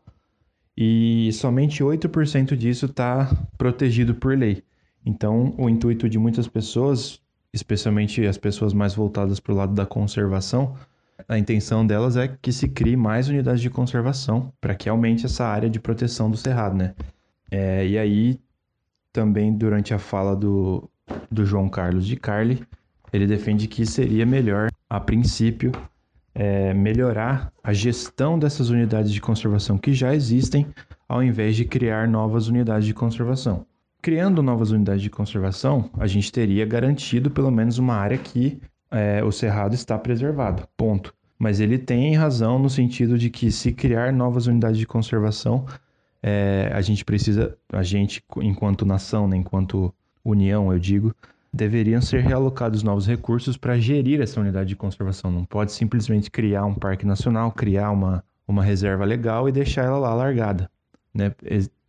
E 0.74 1.30
somente 1.34 1.84
8% 1.84 2.56
disso 2.56 2.86
está 2.86 3.30
protegido 3.58 4.14
por 4.14 4.34
lei. 4.34 4.64
Então, 5.06 5.54
o 5.56 5.70
intuito 5.70 6.08
de 6.08 6.18
muitas 6.18 6.48
pessoas, 6.48 7.22
especialmente 7.52 8.26
as 8.26 8.36
pessoas 8.36 8.74
mais 8.74 8.92
voltadas 8.92 9.38
para 9.38 9.52
o 9.52 9.56
lado 9.56 9.72
da 9.72 9.86
conservação, 9.86 10.74
a 11.28 11.38
intenção 11.38 11.86
delas 11.86 12.16
é 12.16 12.26
que 12.26 12.52
se 12.52 12.68
crie 12.68 12.96
mais 12.96 13.28
unidades 13.28 13.60
de 13.60 13.70
conservação 13.70 14.52
para 14.60 14.74
que 14.74 14.88
aumente 14.88 15.24
essa 15.24 15.46
área 15.46 15.70
de 15.70 15.78
proteção 15.78 16.28
do 16.28 16.36
cerrado, 16.36 16.74
né? 16.74 16.92
É, 17.48 17.86
e 17.86 17.96
aí, 17.96 18.40
também 19.12 19.56
durante 19.56 19.94
a 19.94 19.98
fala 19.98 20.34
do, 20.34 20.90
do 21.30 21.46
João 21.46 21.68
Carlos 21.68 22.04
de 22.04 22.16
Carli, 22.16 22.66
ele 23.12 23.28
defende 23.28 23.68
que 23.68 23.86
seria 23.86 24.26
melhor, 24.26 24.72
a 24.90 24.98
princípio, 24.98 25.70
é, 26.34 26.74
melhorar 26.74 27.52
a 27.62 27.72
gestão 27.72 28.36
dessas 28.40 28.70
unidades 28.70 29.12
de 29.12 29.20
conservação 29.20 29.78
que 29.78 29.94
já 29.94 30.12
existem, 30.12 30.66
ao 31.08 31.22
invés 31.22 31.54
de 31.54 31.64
criar 31.64 32.08
novas 32.08 32.48
unidades 32.48 32.86
de 32.86 32.92
conservação 32.92 33.64
criando 34.06 34.40
novas 34.40 34.70
unidades 34.70 35.02
de 35.02 35.10
conservação, 35.10 35.90
a 35.98 36.06
gente 36.06 36.30
teria 36.30 36.64
garantido 36.64 37.28
pelo 37.28 37.50
menos 37.50 37.76
uma 37.76 37.96
área 37.96 38.16
que 38.16 38.60
é, 38.88 39.20
o 39.24 39.32
cerrado 39.32 39.74
está 39.74 39.98
preservado. 39.98 40.62
Ponto. 40.76 41.12
Mas 41.36 41.58
ele 41.58 41.76
tem 41.76 42.14
razão 42.14 42.56
no 42.56 42.70
sentido 42.70 43.18
de 43.18 43.30
que 43.30 43.50
se 43.50 43.72
criar 43.72 44.12
novas 44.12 44.46
unidades 44.46 44.78
de 44.78 44.86
conservação, 44.86 45.66
é, 46.22 46.70
a 46.72 46.80
gente 46.82 47.04
precisa, 47.04 47.58
a 47.72 47.82
gente, 47.82 48.22
enquanto 48.42 48.86
nação, 48.86 49.26
né, 49.26 49.38
enquanto 49.38 49.92
união, 50.24 50.72
eu 50.72 50.78
digo, 50.78 51.12
deveriam 51.52 52.00
ser 52.00 52.20
realocados 52.20 52.84
novos 52.84 53.08
recursos 53.08 53.56
para 53.56 53.76
gerir 53.76 54.20
essa 54.20 54.40
unidade 54.40 54.68
de 54.68 54.76
conservação. 54.76 55.32
Não 55.32 55.44
pode 55.44 55.72
simplesmente 55.72 56.30
criar 56.30 56.64
um 56.64 56.74
parque 56.74 57.04
nacional, 57.04 57.50
criar 57.50 57.90
uma, 57.90 58.22
uma 58.46 58.62
reserva 58.62 59.04
legal 59.04 59.48
e 59.48 59.52
deixar 59.52 59.82
ela 59.82 59.98
lá 59.98 60.14
largada. 60.14 60.70
Né? 61.12 61.32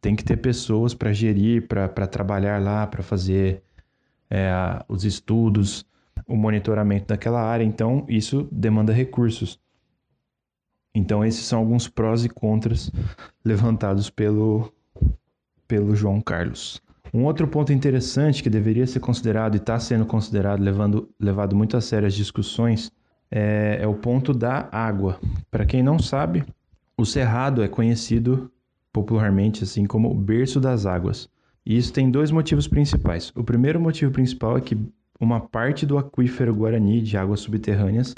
Tem 0.01 0.15
que 0.15 0.23
ter 0.23 0.37
pessoas 0.37 0.93
para 0.93 1.11
gerir, 1.11 1.67
para 1.67 2.07
trabalhar 2.07 2.61
lá, 2.61 2.85
para 2.85 3.03
fazer 3.03 3.63
é, 4.29 4.51
os 4.87 5.03
estudos, 5.03 5.85
o 6.27 6.35
monitoramento 6.35 7.07
daquela 7.07 7.41
área. 7.41 7.63
Então, 7.63 8.05
isso 8.07 8.47
demanda 8.51 8.93
recursos. 8.93 9.59
Então, 10.93 11.23
esses 11.23 11.45
são 11.45 11.59
alguns 11.59 11.87
prós 11.87 12.25
e 12.25 12.29
contras 12.29 12.91
levantados 13.43 14.09
pelo, 14.09 14.71
pelo 15.67 15.95
João 15.95 16.21
Carlos. 16.21 16.81
Um 17.13 17.23
outro 17.23 17.47
ponto 17.47 17.71
interessante 17.71 18.43
que 18.43 18.49
deveria 18.49 18.85
ser 18.85 18.99
considerado 18.99 19.55
e 19.55 19.57
está 19.57 19.79
sendo 19.79 20.05
considerado, 20.05 20.59
levando, 20.61 21.09
levado 21.19 21.55
muito 21.55 21.77
a 21.77 21.81
sério 21.81 22.07
as 22.07 22.13
discussões, 22.13 22.91
é, 23.31 23.79
é 23.81 23.87
o 23.87 23.93
ponto 23.93 24.33
da 24.33 24.67
água. 24.71 25.19
Para 25.49 25.65
quem 25.65 25.81
não 25.81 25.99
sabe, 25.99 26.43
o 26.97 27.05
Cerrado 27.05 27.63
é 27.63 27.67
conhecido 27.67 28.51
popularmente 28.91 29.63
assim 29.63 29.85
como 29.85 30.11
o 30.11 30.15
berço 30.15 30.59
das 30.59 30.85
águas. 30.85 31.29
E 31.65 31.77
isso 31.77 31.91
tem 31.91 32.09
dois 32.09 32.31
motivos 32.31 32.67
principais. 32.67 33.31
O 33.35 33.43
primeiro 33.43 33.79
motivo 33.79 34.11
principal 34.11 34.57
é 34.57 34.61
que 34.61 34.77
uma 35.19 35.39
parte 35.39 35.85
do 35.85 35.97
aquífero 35.97 36.55
Guarani 36.55 37.01
de 37.01 37.17
águas 37.17 37.41
subterrâneas 37.41 38.15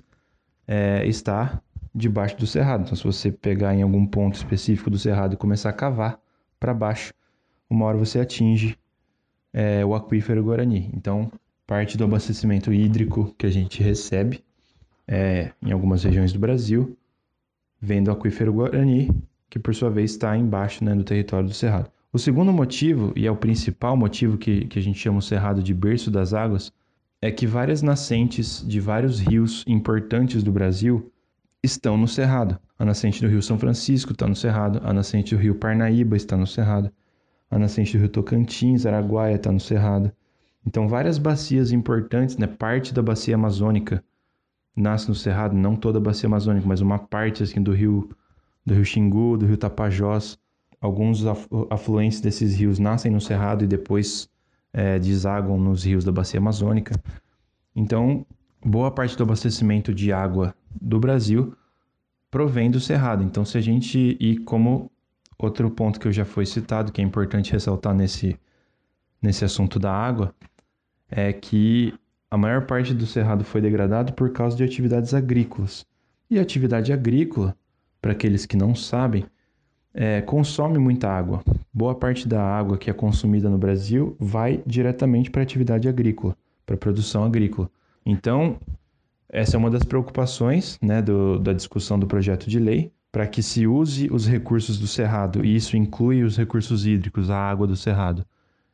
é, 0.68 1.06
está 1.08 1.62
debaixo 1.94 2.38
do 2.38 2.46
cerrado. 2.46 2.84
Então, 2.84 2.96
se 2.96 3.04
você 3.04 3.32
pegar 3.32 3.74
em 3.74 3.82
algum 3.82 4.06
ponto 4.06 4.36
específico 4.36 4.90
do 4.90 5.00
cerrado 5.00 5.34
e 5.34 5.38
começar 5.38 5.70
a 5.70 5.74
cavar 5.74 6.20
para 6.60 6.74
baixo, 6.74 7.14
uma 7.70 7.86
hora 7.86 7.98
você 7.98 8.20
atinge 8.20 8.78
é, 9.54 9.84
o 9.84 9.96
aquífero 9.96 10.44
Guarani. 10.44 10.92
Então, 10.94 11.32
parte 11.66 11.98
do 11.98 12.04
abastecimento 12.04 12.72
hídrico 12.72 13.34
que 13.38 13.46
a 13.46 13.50
gente 13.50 13.82
recebe 13.82 14.44
é, 15.08 15.52
em 15.62 15.72
algumas 15.72 16.04
regiões 16.04 16.32
do 16.32 16.40
Brasil 16.40 16.96
vem 17.82 18.04
do 18.04 18.12
aquífero 18.12 18.54
Guarani 18.54 19.10
que 19.50 19.60
por 19.60 19.74
sua 19.74 19.89
vez 19.89 20.12
está 20.12 20.38
embaixo 20.38 20.84
né, 20.84 20.94
do 20.94 21.03
território 21.03 21.48
do 21.48 21.53
Cerrado. 21.53 21.89
O 22.12 22.18
segundo 22.18 22.51
motivo, 22.51 23.13
e 23.15 23.27
é 23.27 23.32
o 23.32 23.36
principal 23.36 23.96
motivo 23.96 24.38
que, 24.38 24.65
que 24.65 24.79
a 24.79 24.82
gente 24.82 25.00
chama 25.00 25.20
o 25.20 25.22
Cerrado 25.22 25.62
de 25.62 25.74
berço 25.74 26.10
das 26.10 26.34
águas, 26.34 26.72
é 27.22 27.32
que 27.32 27.46
várias 27.46 27.82
nascentes 27.82 28.65
de 28.65 28.79
vários 28.79 29.20
rios 29.20 29.63
importantes 29.68 30.41
do 30.41 30.51
Brasil 30.51 31.12
estão 31.63 31.98
no 31.98 32.08
Cerrado. 32.08 32.58
A 32.77 32.86
nascente 32.86 33.22
do 33.22 33.27
Rio 33.27 33.41
São 33.41 33.60
Francisco 33.60 34.13
está 34.13 34.25
no 34.25 34.36
Cerrado, 34.36 34.82
a 34.84 34.94
nascente 34.94 35.36
do 35.36 35.41
Rio 35.41 35.56
Parnaíba 35.56 36.15
está 36.15 36.38
no 36.38 36.48
Cerrado, 36.48 36.91
a 37.51 37.60
nascente 37.60 37.98
do 37.98 38.01
Rio 38.01 38.10
Tocantins, 38.10 38.86
Araguaia 38.86 39.36
está 39.36 39.51
no 39.51 39.60
Cerrado. 39.60 40.12
Então, 40.65 40.88
várias 40.88 41.18
bacias 41.18 41.72
importantes, 41.72 42.38
né, 42.38 42.48
parte 42.48 42.94
da 42.94 43.01
bacia 43.01 43.36
amazônica 43.36 44.03
nasce 44.75 45.10
no 45.10 45.15
Cerrado, 45.15 45.56
não 45.56 45.75
toda 45.75 45.98
a 45.98 46.01
bacia 46.01 46.27
amazônica, 46.27 46.68
mas 46.68 46.79
uma 46.79 46.98
parte 46.98 47.44
assim 47.44 47.62
do 47.62 47.74
Rio 47.74 48.10
do 48.70 48.76
rio 48.76 48.86
Xingu, 48.86 49.38
do 49.38 49.46
rio 49.46 49.58
Tapajós. 49.58 50.38
Alguns 50.80 51.26
afluentes 51.70 52.22
desses 52.22 52.56
rios 52.56 52.80
nascem 52.80 53.12
no 53.12 53.20
Cerrado 53.20 53.66
e 53.66 53.68
depois 53.68 54.30
é, 54.72 54.98
desaguam 54.98 55.60
nos 55.60 55.84
rios 55.84 56.06
da 56.06 56.12
Bacia 56.12 56.40
Amazônica. 56.40 56.96
Então, 57.76 58.26
boa 58.64 58.90
parte 58.90 59.18
do 59.18 59.24
abastecimento 59.24 59.94
de 59.94 60.14
água 60.14 60.56
do 60.80 61.00
Brasil 61.00 61.54
provém 62.32 62.72
do 62.72 62.80
Cerrado. 62.80 63.24
Então, 63.24 63.44
se 63.44 63.58
a 63.58 63.62
gente 63.62 64.16
e 64.20 64.38
como 64.38 64.90
outro 65.38 65.70
ponto 65.70 66.00
que 66.00 66.08
eu 66.08 66.14
já 66.14 66.24
foi 66.24 66.46
citado, 66.46 66.92
que 66.92 67.02
é 67.02 67.04
importante 67.04 67.52
ressaltar 67.52 67.94
nesse, 67.94 68.40
nesse 69.22 69.44
assunto 69.44 69.80
da 69.80 69.92
água, 69.92 70.34
é 71.10 71.34
que 71.34 71.94
a 72.30 72.38
maior 72.38 72.66
parte 72.66 72.94
do 72.94 73.08
cerrado 73.08 73.44
foi 73.44 73.60
degradado 73.60 74.14
por 74.14 74.32
causa 74.32 74.56
de 74.56 74.64
atividades 74.64 75.14
agrícolas. 75.14 75.86
E 76.30 76.38
a 76.38 76.44
atividade 76.44 76.94
agrícola, 76.94 77.58
para 78.01 78.12
aqueles 78.12 78.46
que 78.46 78.58
não 78.58 78.74
sabem, 78.75 79.25
é, 79.94 80.22
consome 80.22 80.77
muita 80.77 81.10
água. 81.10 81.44
Boa 81.74 81.96
parte 81.96 82.27
da 82.27 82.41
água 82.41 82.77
que 82.77 82.89
é 82.89 82.94
consumida 82.94 83.50
no 83.50 83.58
Brasil 83.58 84.15
vai 84.20 84.63
diretamente 84.65 85.29
para 85.29 85.41
a 85.41 85.44
atividade 85.44 85.88
agrícola, 85.88 86.36
para 86.65 86.75
a 86.75 86.77
produção 86.77 87.24
agrícola. 87.24 87.70
Então, 88.06 88.58
essa 89.27 89.56
é 89.56 89.60
uma 89.60 89.70
das 89.70 89.84
preocupações 89.84 90.77
né, 90.82 91.01
do, 91.01 91.39
da 91.39 91.53
discussão 91.53 92.00
do 92.00 92.08
projeto 92.08 92.50
de 92.50 92.60
lei, 92.60 92.91
para 93.12 93.27
que 93.27 93.41
se 93.41 93.65
use 93.65 94.08
os 94.12 94.27
recursos 94.27 94.79
do 94.79 94.88
cerrado, 94.88 95.44
e 95.44 95.56
isso 95.56 95.75
inclui 95.75 96.24
os 96.24 96.38
recursos 96.38 96.86
hídricos, 96.86 97.29
a 97.29 97.38
água 97.38 97.65
do 97.65 97.75
cerrado, 97.75 98.25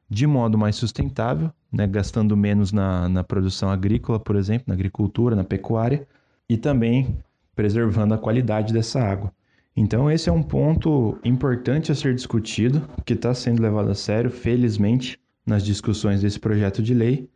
de 0.09 0.27
modo 0.27 0.57
mais 0.57 0.75
sustentável, 0.75 1.51
né, 1.71 1.87
gastando 1.87 2.35
menos 2.37 2.71
na, 2.71 3.09
na 3.09 3.23
produção 3.23 3.69
agrícola, 3.69 4.19
por 4.19 4.35
exemplo, 4.35 4.65
na 4.67 4.73
agricultura, 4.73 5.35
na 5.35 5.43
pecuária, 5.43 6.07
e 6.47 6.57
também 6.57 7.17
preservando 7.55 8.13
a 8.13 8.17
qualidade 8.17 8.73
dessa 8.73 8.99
água. 8.99 9.31
Então, 9.75 10.09
esse 10.09 10.29
é 10.29 10.31
um 10.31 10.43
ponto 10.43 11.17
importante 11.23 11.91
a 11.91 11.95
ser 11.95 12.15
discutido, 12.15 12.87
que 13.05 13.13
está 13.13 13.33
sendo 13.33 13.61
levado 13.61 13.89
a 13.89 13.95
sério, 13.95 14.29
felizmente, 14.29 15.19
nas 15.45 15.63
discussões 15.63 16.21
desse 16.21 16.39
projeto 16.39 16.81
de 16.81 16.93
lei. 16.93 17.29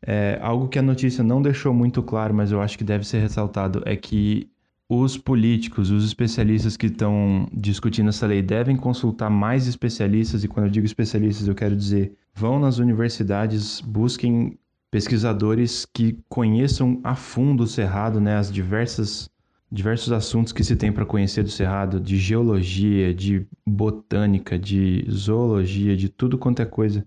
É, 0.00 0.38
algo 0.40 0.68
que 0.68 0.78
a 0.78 0.82
notícia 0.82 1.24
não 1.24 1.42
deixou 1.42 1.74
muito 1.74 2.02
claro, 2.02 2.32
mas 2.32 2.52
eu 2.52 2.60
acho 2.60 2.78
que 2.78 2.84
deve 2.84 3.04
ser 3.04 3.18
ressaltado, 3.18 3.82
é 3.84 3.96
que 3.96 4.48
os 4.88 5.18
políticos, 5.18 5.90
os 5.90 6.04
especialistas 6.04 6.76
que 6.76 6.86
estão 6.86 7.46
discutindo 7.52 8.08
essa 8.08 8.26
lei 8.26 8.40
devem 8.40 8.76
consultar 8.76 9.28
mais 9.28 9.66
especialistas, 9.66 10.44
e 10.44 10.48
quando 10.48 10.66
eu 10.66 10.70
digo 10.70 10.86
especialistas, 10.86 11.46
eu 11.46 11.54
quero 11.54 11.76
dizer, 11.76 12.14
vão 12.32 12.58
nas 12.58 12.78
universidades, 12.78 13.80
busquem 13.80 14.56
pesquisadores 14.90 15.84
que 15.84 16.18
conheçam 16.28 17.00
a 17.04 17.14
fundo 17.14 17.64
o 17.64 17.66
Cerrado, 17.66 18.20
né, 18.20 18.36
as 18.36 18.50
diversas 18.50 19.30
diversos 19.70 20.12
assuntos 20.12 20.50
que 20.50 20.64
se 20.64 20.74
tem 20.76 20.90
para 20.90 21.04
conhecer 21.04 21.42
do 21.42 21.50
Cerrado, 21.50 22.00
de 22.00 22.16
geologia, 22.16 23.14
de 23.14 23.46
botânica, 23.66 24.58
de 24.58 25.06
zoologia, 25.10 25.94
de 25.94 26.08
tudo 26.08 26.38
quanto 26.38 26.62
é 26.62 26.64
coisa 26.64 27.06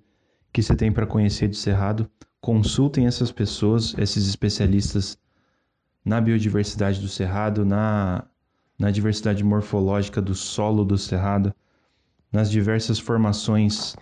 que 0.53 0.61
se 0.61 0.75
tem 0.75 0.91
para 0.91 1.07
conhecer 1.07 1.47
do 1.47 1.55
Cerrado. 1.55 2.07
Consultem 2.39 3.07
essas 3.07 3.31
pessoas, 3.31 3.95
esses 3.97 4.27
especialistas 4.27 5.17
na 6.03 6.19
biodiversidade 6.19 6.99
do 6.99 7.07
cerrado, 7.07 7.63
na, 7.63 8.25
na 8.77 8.91
diversidade 8.91 9.43
morfológica 9.43 10.21
do 10.21 10.33
solo 10.33 10.83
do 10.83 10.97
cerrado, 10.97 11.53
nas 12.31 12.49
diversas 12.49 12.99
formações 12.99 13.95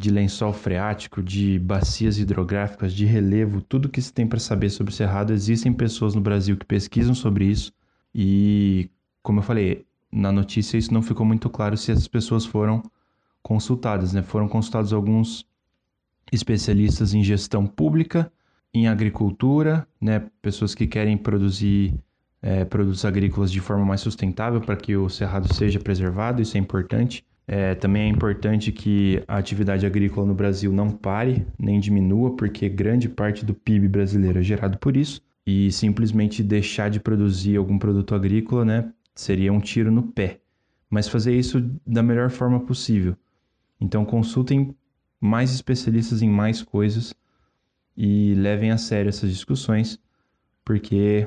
de 0.00 0.10
lençol 0.10 0.50
freático, 0.54 1.22
de 1.22 1.58
bacias 1.58 2.18
hidrográficas, 2.18 2.94
de 2.94 3.04
relevo, 3.04 3.60
tudo 3.60 3.86
que 3.86 4.00
se 4.00 4.10
tem 4.10 4.26
para 4.26 4.38
saber 4.38 4.70
sobre 4.70 4.90
o 4.90 4.96
cerrado. 4.96 5.30
Existem 5.30 5.74
pessoas 5.74 6.14
no 6.14 6.22
Brasil 6.22 6.56
que 6.56 6.64
pesquisam 6.64 7.14
sobre 7.14 7.44
isso 7.44 7.70
e, 8.14 8.88
como 9.22 9.40
eu 9.40 9.42
falei, 9.42 9.84
na 10.10 10.32
notícia 10.32 10.78
isso 10.78 10.94
não 10.94 11.02
ficou 11.02 11.26
muito 11.26 11.50
claro 11.50 11.76
se 11.76 11.92
essas 11.92 12.08
pessoas 12.08 12.46
foram 12.46 12.82
consultadas, 13.42 14.14
né? 14.14 14.22
Foram 14.22 14.48
consultados 14.48 14.94
alguns 14.94 15.46
especialistas 16.32 17.12
em 17.12 17.22
gestão 17.22 17.66
pública 17.66 18.32
em 18.72 18.88
agricultura, 18.88 19.86
né, 20.00 20.30
pessoas 20.40 20.74
que 20.74 20.86
querem 20.86 21.18
produzir 21.18 21.94
é, 22.40 22.64
produtos 22.64 23.04
agrícolas 23.04 23.52
de 23.52 23.60
forma 23.60 23.84
mais 23.84 24.00
sustentável 24.00 24.62
para 24.62 24.76
que 24.76 24.96
o 24.96 25.10
cerrado 25.10 25.52
seja 25.52 25.78
preservado, 25.78 26.40
isso 26.40 26.56
é 26.56 26.60
importante. 26.60 27.22
É, 27.52 27.74
também 27.74 28.02
é 28.02 28.06
importante 28.06 28.70
que 28.70 29.24
a 29.26 29.36
atividade 29.36 29.84
agrícola 29.84 30.24
no 30.24 30.34
Brasil 30.34 30.72
não 30.72 30.88
pare 30.88 31.44
nem 31.58 31.80
diminua, 31.80 32.36
porque 32.36 32.68
grande 32.68 33.08
parte 33.08 33.44
do 33.44 33.52
PIB 33.52 33.88
brasileiro 33.88 34.38
é 34.38 34.42
gerado 34.42 34.78
por 34.78 34.96
isso. 34.96 35.20
E 35.44 35.72
simplesmente 35.72 36.44
deixar 36.44 36.88
de 36.90 37.00
produzir 37.00 37.56
algum 37.56 37.76
produto 37.76 38.14
agrícola 38.14 38.64
né, 38.64 38.92
seria 39.16 39.52
um 39.52 39.58
tiro 39.58 39.90
no 39.90 40.04
pé. 40.04 40.38
Mas 40.88 41.08
fazer 41.08 41.36
isso 41.36 41.68
da 41.84 42.04
melhor 42.04 42.30
forma 42.30 42.60
possível. 42.60 43.16
Então 43.80 44.04
consultem 44.04 44.72
mais 45.20 45.52
especialistas 45.52 46.22
em 46.22 46.30
mais 46.30 46.62
coisas 46.62 47.12
e 47.96 48.32
levem 48.34 48.70
a 48.70 48.78
sério 48.78 49.08
essas 49.08 49.28
discussões, 49.28 49.98
porque 50.64 51.26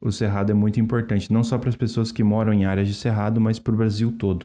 o 0.00 0.10
cerrado 0.10 0.50
é 0.50 0.54
muito 0.54 0.80
importante, 0.80 1.32
não 1.32 1.44
só 1.44 1.56
para 1.56 1.68
as 1.68 1.76
pessoas 1.76 2.10
que 2.10 2.24
moram 2.24 2.52
em 2.52 2.64
áreas 2.64 2.88
de 2.88 2.94
cerrado, 2.94 3.40
mas 3.40 3.60
para 3.60 3.74
o 3.74 3.76
Brasil 3.76 4.10
todo. 4.10 4.44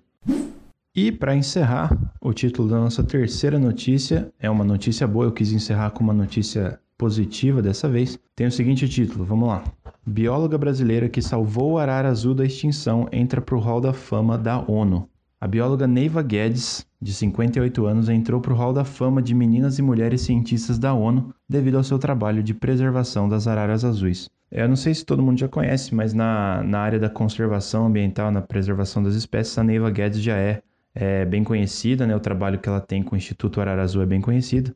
E 0.94 1.10
para 1.10 1.34
encerrar, 1.34 1.98
o 2.20 2.34
título 2.34 2.68
da 2.68 2.78
nossa 2.78 3.02
terceira 3.02 3.58
notícia 3.58 4.30
é 4.38 4.50
uma 4.50 4.66
notícia 4.66 5.08
boa, 5.08 5.24
eu 5.24 5.32
quis 5.32 5.54
encerrar 5.54 5.92
com 5.92 6.04
uma 6.04 6.14
notícia 6.14 6.82
positiva 6.98 7.62
dessa 7.62 7.88
vez. 7.88 8.20
Tem 8.36 8.46
o 8.46 8.52
seguinte 8.52 8.90
título, 8.90 9.24
vamos 9.24 9.48
lá. 9.48 9.64
Bióloga 10.06 10.58
brasileira 10.58 11.08
que 11.08 11.22
salvou 11.22 11.72
o 11.72 11.78
arara 11.78 12.10
azul 12.10 12.36
da 12.36 12.44
extinção 12.44 13.08
entra 13.10 13.40
para 13.40 13.56
o 13.56 13.60
Hall 13.60 13.80
da 13.80 13.94
Fama 13.94 14.38
da 14.38 14.60
ONU. 14.70 15.08
A 15.40 15.48
bióloga 15.48 15.88
Neiva 15.88 16.22
Guedes, 16.22 16.86
de 17.02 17.14
58 17.14 17.86
anos, 17.86 18.10
entrou 18.10 18.42
para 18.42 18.52
o 18.52 18.56
Hall 18.58 18.74
da 18.74 18.84
Fama 18.84 19.22
de 19.22 19.34
Meninas 19.34 19.80
e 19.80 19.82
Mulheres 19.82 20.20
Cientistas 20.20 20.78
da 20.78 20.94
ONU 20.94 21.34
devido 21.48 21.78
ao 21.78 21.86
seu 21.86 21.98
trabalho 21.98 22.44
de 22.44 22.54
preservação 22.54 23.30
das 23.30 23.48
araras 23.48 23.86
azuis. 23.86 24.30
Eu 24.52 24.68
não 24.68 24.76
sei 24.76 24.94
se 24.94 25.06
todo 25.06 25.24
mundo 25.24 25.40
já 25.40 25.48
conhece, 25.48 25.96
mas 25.96 26.14
na, 26.14 26.62
na 26.64 26.80
área 26.80 27.00
da 27.00 27.10
conservação 27.10 27.86
ambiental, 27.86 28.30
na 28.30 28.42
preservação 28.42 29.02
das 29.02 29.16
espécies, 29.16 29.58
a 29.58 29.64
Neiva 29.64 29.90
Guedes 29.90 30.22
já 30.22 30.36
é, 30.36 30.62
é 30.94 31.26
bem 31.26 31.44
conhecida, 31.44 32.06
né? 32.06 32.16
o 32.16 32.20
trabalho 32.20 32.60
que 32.60 32.68
ela 32.68 32.82
tem 32.82 33.02
com 33.02 33.16
o 33.16 33.18
Instituto 33.18 33.62
Arara 33.62 33.82
Azul 33.82 34.02
é 34.02 34.06
bem 34.06 34.22
conhecido. 34.22 34.76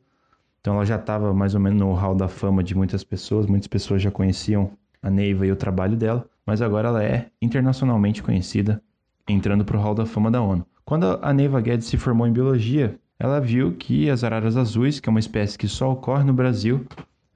Então 0.60 0.74
ela 0.74 0.84
já 0.84 0.96
estava 0.96 1.32
mais 1.32 1.54
ou 1.54 1.60
menos 1.60 1.78
no 1.78 1.92
hall 1.92 2.14
da 2.14 2.28
fama 2.28 2.62
de 2.62 2.74
muitas 2.74 3.04
pessoas, 3.04 3.46
muitas 3.46 3.68
pessoas 3.68 4.02
já 4.02 4.10
conheciam 4.10 4.72
a 5.02 5.10
Neiva 5.10 5.46
e 5.46 5.52
o 5.52 5.56
trabalho 5.56 5.96
dela, 5.96 6.28
mas 6.44 6.60
agora 6.60 6.88
ela 6.88 7.04
é 7.04 7.28
internacionalmente 7.40 8.22
conhecida 8.22 8.82
entrando 9.28 9.64
para 9.64 9.76
o 9.76 9.80
Hall 9.80 9.94
da 9.94 10.06
Fama 10.06 10.30
da 10.30 10.40
ONU. 10.40 10.66
Quando 10.84 11.18
a 11.22 11.32
Neiva 11.32 11.60
Guedes 11.60 11.86
se 11.86 11.96
formou 11.96 12.26
em 12.26 12.32
biologia, 12.32 12.98
ela 13.18 13.40
viu 13.40 13.72
que 13.72 14.10
as 14.10 14.22
araras 14.22 14.56
azuis, 14.56 15.00
que 15.00 15.08
é 15.08 15.10
uma 15.10 15.20
espécie 15.20 15.58
que 15.58 15.68
só 15.68 15.92
ocorre 15.92 16.24
no 16.24 16.32
Brasil, 16.32 16.86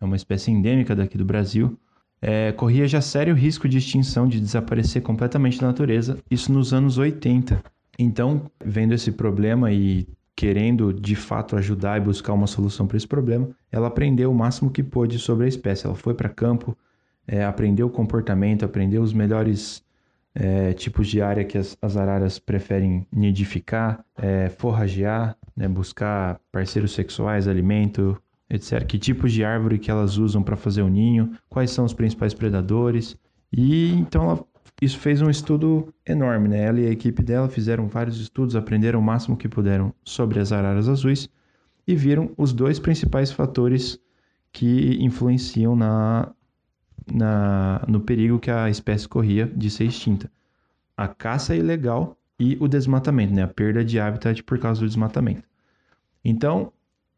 é 0.01 0.05
uma 0.05 0.17
espécie 0.17 0.51
endêmica 0.51 0.95
daqui 0.95 1.19
do 1.19 1.25
Brasil, 1.25 1.79
é, 2.23 2.53
corria 2.53 2.87
já 2.87 3.01
sério 3.01 3.35
risco 3.35 3.69
de 3.69 3.79
extinção, 3.79 4.29
de 4.29 4.41
desaparecer 4.41 5.03
completamente 5.03 5.61
da 5.61 5.67
natureza, 5.67 6.19
isso 6.31 6.53
nos 6.53 6.73
anos 6.73 6.99
80. 6.99 7.63
Então, 8.03 8.51
vendo 8.65 8.95
esse 8.95 9.13
problema 9.13 9.71
e 9.71 10.09
querendo 10.35 10.91
de 10.91 11.15
fato 11.15 11.55
ajudar 11.55 11.99
e 11.99 12.01
buscar 12.01 12.33
uma 12.33 12.47
solução 12.47 12.87
para 12.87 12.97
esse 12.97 13.07
problema, 13.07 13.51
ela 13.71 13.89
aprendeu 13.89 14.31
o 14.31 14.35
máximo 14.35 14.71
que 14.71 14.83
pôde 14.83 15.19
sobre 15.19 15.45
a 15.45 15.49
espécie. 15.49 15.85
Ela 15.85 15.95
foi 15.95 16.15
para 16.15 16.31
campo, 16.31 16.75
é, 17.29 17.45
aprendeu 17.45 17.89
o 17.89 17.91
comportamento, 17.91 18.65
aprendeu 18.65 19.03
os 19.03 19.13
melhores 19.13 19.85
é, 20.35 20.73
tipos 20.73 21.09
de 21.09 21.21
área 21.21 21.45
que 21.45 21.59
as, 21.59 21.77
as 21.83 21.95
araras 21.95 22.39
preferem 22.39 23.07
nidificar, 23.13 24.03
é, 24.17 24.49
forragear, 24.49 25.37
né, 25.55 25.69
buscar 25.69 26.41
parceiros 26.51 26.93
sexuais, 26.93 27.47
alimento, 27.47 28.17
etc. 28.49 28.83
Que 28.87 28.99
tipos 28.99 29.31
de 29.31 29.45
árvore 29.45 29.79
que 29.79 29.91
elas 29.91 30.17
usam 30.17 30.43
para 30.43 30.57
fazer 30.57 30.81
o 30.81 30.89
ninho, 30.89 31.33
quais 31.51 31.71
são 31.71 31.85
os 31.85 31.93
principais 31.93 32.33
predadores. 32.33 33.15
E 33.53 33.93
então 33.93 34.31
ela, 34.31 34.47
isso 34.81 34.99
fez 34.99 35.21
um 35.21 35.29
estudo 35.29 35.93
enorme, 36.07 36.49
né? 36.49 36.65
Ela 36.65 36.81
e 36.81 36.87
a 36.87 36.91
equipe 36.91 37.23
dela 37.23 37.49
fizeram 37.49 37.87
vários 37.87 38.21
estudos, 38.21 38.57
aprenderam 38.57 38.99
o 38.99 39.03
máximo 39.03 39.37
que 39.37 39.49
puderam 39.49 39.95
sobre 40.05 40.41
as 40.41 40.53
araras 40.53 40.89
azuis 40.89 41.29
e 41.87 41.95
viram 41.95 42.31
os 42.37 42.53
dois 42.53 42.79
principais 42.79 43.31
fatores 43.31 43.99
que 44.53 44.97
influenciam 45.01 45.77
na 45.77 46.33
na, 47.13 47.83
no 47.89 48.01
perigo 48.01 48.39
que 48.39 48.51
a 48.51 48.69
espécie 48.71 49.09
corria 49.09 49.47
de 49.47 49.71
ser 49.71 49.85
extinta. 49.85 50.31
A 50.97 51.09
caça 51.09 51.55
ilegal 51.55 52.17
e 52.39 52.57
o 52.61 52.69
desmatamento, 52.69 53.35
né? 53.35 53.43
a 53.43 53.49
perda 53.49 53.85
de 53.85 53.99
habitat 53.99 54.43
por 54.43 54.59
causa 54.59 54.81
do 54.81 54.87
desmatamento. 54.87 55.43
Então, 56.25 56.73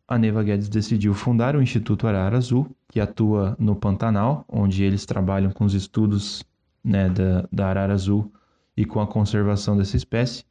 a 0.07 0.19
Neva 0.19 0.43
Guedes 0.43 0.69
decidiu 0.69 1.15
fundar 1.15 1.57
o 1.57 1.63
Instituto 1.63 2.07
Arara 2.07 2.37
Azul, 2.37 2.71
que 2.89 3.01
atua 3.01 3.57
no 3.59 3.75
Pantanal, 3.75 4.45
onde 4.49 4.83
eles 4.83 5.07
trabalham 5.07 5.51
com 5.51 5.65
os 5.65 5.75
estudos 5.75 6.45
né, 6.85 7.09
da, 7.09 7.49
da 7.53 7.69
arara 7.69 7.93
azul 7.93 8.33
e 8.77 8.85
com 8.85 9.01
a 9.01 9.07
conservação 9.07 9.77
dessa 9.77 9.97
espécie. 9.97 10.45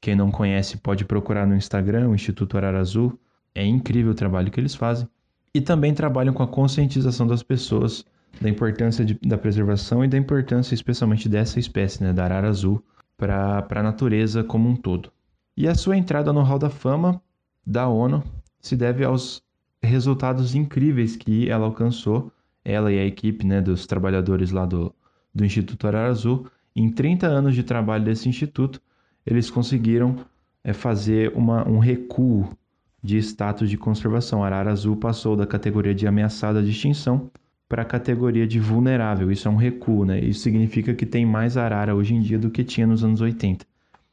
Quem 0.00 0.16
não 0.16 0.30
conhece 0.30 0.76
pode 0.78 1.04
procurar 1.04 1.46
no 1.46 1.54
Instagram, 1.54 2.08
o 2.08 2.14
Instituto 2.14 2.56
Arara 2.56 2.80
Azul. 2.80 3.18
É 3.54 3.64
incrível 3.64 4.12
o 4.12 4.16
trabalho 4.16 4.50
que 4.50 4.58
eles 4.58 4.74
fazem. 4.74 5.08
E 5.54 5.60
também 5.60 5.94
trabalham 5.94 6.32
com 6.32 6.42
a 6.42 6.48
conscientização 6.48 7.26
das 7.26 7.42
pessoas 7.42 8.04
da 8.40 8.48
importância 8.48 9.04
de, 9.04 9.18
da 9.22 9.36
preservação 9.36 10.04
e 10.04 10.08
da 10.08 10.16
importância 10.16 10.74
especialmente 10.74 11.28
dessa 11.28 11.60
espécie, 11.60 12.02
né, 12.02 12.12
da 12.12 12.24
arara 12.24 12.48
azul, 12.48 12.82
para 13.16 13.66
a 13.70 13.82
natureza 13.82 14.42
como 14.42 14.68
um 14.68 14.74
todo. 14.74 15.12
E 15.56 15.68
a 15.68 15.74
sua 15.74 15.96
entrada 15.96 16.32
no 16.32 16.42
Hall 16.42 16.58
da 16.58 16.70
Fama 16.70 17.22
da 17.64 17.86
ONU 17.86 18.24
se 18.58 18.74
deve 18.74 19.04
aos 19.04 19.42
resultados 19.82 20.54
incríveis 20.54 21.14
que 21.14 21.48
ela 21.48 21.66
alcançou, 21.66 22.32
ela 22.64 22.90
e 22.90 22.98
a 22.98 23.04
equipe 23.04 23.46
né, 23.46 23.60
dos 23.60 23.86
trabalhadores 23.86 24.50
lá 24.50 24.64
do, 24.64 24.94
do 25.34 25.44
Instituto 25.44 25.86
Arara 25.86 26.10
Azul. 26.10 26.46
Em 26.74 26.90
30 26.90 27.26
anos 27.26 27.54
de 27.54 27.62
trabalho 27.62 28.04
desse 28.04 28.28
instituto, 28.28 28.80
eles 29.26 29.50
conseguiram 29.50 30.16
é, 30.64 30.72
fazer 30.72 31.32
uma, 31.34 31.68
um 31.68 31.78
recuo 31.78 32.48
de 33.02 33.18
status 33.18 33.68
de 33.68 33.76
conservação. 33.76 34.42
A 34.42 34.46
arara 34.46 34.70
azul 34.70 34.96
passou 34.96 35.36
da 35.36 35.46
categoria 35.46 35.94
de 35.94 36.06
ameaçada 36.06 36.62
de 36.62 36.70
extinção 36.70 37.30
para 37.68 37.82
a 37.82 37.86
categoria 37.86 38.46
de 38.46 38.60
vulnerável. 38.60 39.30
Isso 39.30 39.48
é 39.48 39.50
um 39.50 39.56
recuo, 39.56 40.04
né? 40.04 40.20
Isso 40.20 40.40
significa 40.40 40.94
que 40.94 41.06
tem 41.06 41.26
mais 41.26 41.56
arara 41.56 41.94
hoje 41.94 42.14
em 42.14 42.20
dia 42.20 42.38
do 42.38 42.50
que 42.50 42.62
tinha 42.62 42.86
nos 42.86 43.02
anos 43.02 43.20
80. 43.20 43.66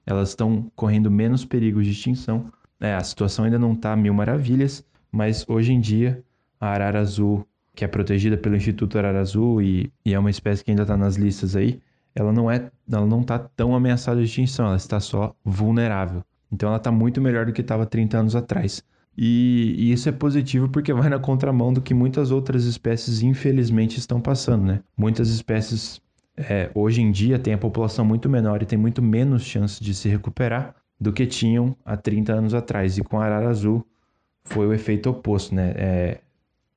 Elas 0.06 0.30
estão 0.30 0.72
correndo 0.76 1.12
menos 1.12 1.46
perigos 1.46 1.86
de 1.86 1.92
extinção. 1.92 2.46
É, 2.80 2.96
a 2.96 3.04
situação 3.04 3.46
ainda 3.46 3.60
não 3.60 3.74
está 3.74 3.96
mil 3.96 4.14
maravilhas, 4.14 4.84
mas 5.12 5.46
hoje 5.48 5.74
em 5.74 5.80
dia 5.80 6.24
a 6.60 6.68
arara 6.70 7.00
azul, 7.00 7.46
que 7.80 7.86
é 7.86 7.88
protegida 7.88 8.36
pelo 8.36 8.58
Instituto 8.58 8.98
Arara 8.98 9.22
Azul 9.22 9.62
e, 9.62 9.90
e 10.06 10.14
é 10.14 10.20
uma 10.20 10.30
espécie 10.30 10.62
que 10.62 10.70
ainda 10.70 10.82
está 10.82 10.98
nas 10.98 11.16
listas 11.16 11.56
aí, 11.56 11.80
ela 12.14 12.34
não 12.34 12.52
é, 12.52 12.70
ela 12.92 13.06
não 13.06 13.22
está 13.22 13.40
tão 13.40 13.74
ameaçada 13.74 14.20
de 14.20 14.26
extinção, 14.26 14.66
ela 14.66 14.76
está 14.76 15.00
só 15.00 15.34
vulnerável. 15.46 16.22
Então 16.52 16.68
ela 16.68 16.78
está 16.78 16.92
muito 16.92 17.22
melhor 17.22 17.46
do 17.46 17.54
que 17.54 17.62
estava 17.62 17.86
30 17.86 18.18
anos 18.18 18.36
atrás. 18.36 18.84
E, 19.18 19.76
e, 19.78 19.94
isso 19.94 20.10
é 20.10 20.12
positivo 20.12 20.68
porque 20.68 20.92
vai 20.92 21.08
na 21.08 21.20
contramão 21.20 21.72
do 21.72 21.80
que 21.80 21.94
muitas 21.94 22.32
outras 22.32 22.66
espécies, 22.66 23.24
infelizmente, 23.24 23.98
estão 23.98 24.20
passando, 24.20 24.66
né? 24.66 24.82
Muitas 24.98 25.30
espécies, 25.30 26.02
é, 26.36 26.70
hoje 26.76 27.02
em 27.02 27.10
dia, 27.12 27.40
têm 27.40 27.54
a 27.54 27.58
população 27.58 28.04
muito 28.04 28.28
menor 28.28 28.62
e 28.62 28.66
tem 28.66 28.78
muito 28.78 29.02
menos 29.02 29.44
chance 29.44 29.82
de 29.82 29.94
se 29.94 30.10
recuperar 30.10 30.76
do 31.00 31.14
que 31.14 31.26
tinham 31.26 31.74
há 31.86 31.96
30 31.96 32.34
anos 32.34 32.54
atrás. 32.54 32.98
E 32.98 33.04
com 33.04 33.22
a 33.22 33.24
arara 33.24 33.48
azul 33.48 33.86
foi 34.44 34.68
o 34.68 34.74
efeito 34.74 35.10
oposto, 35.10 35.56
né? 35.56 35.74
É, 35.78 36.20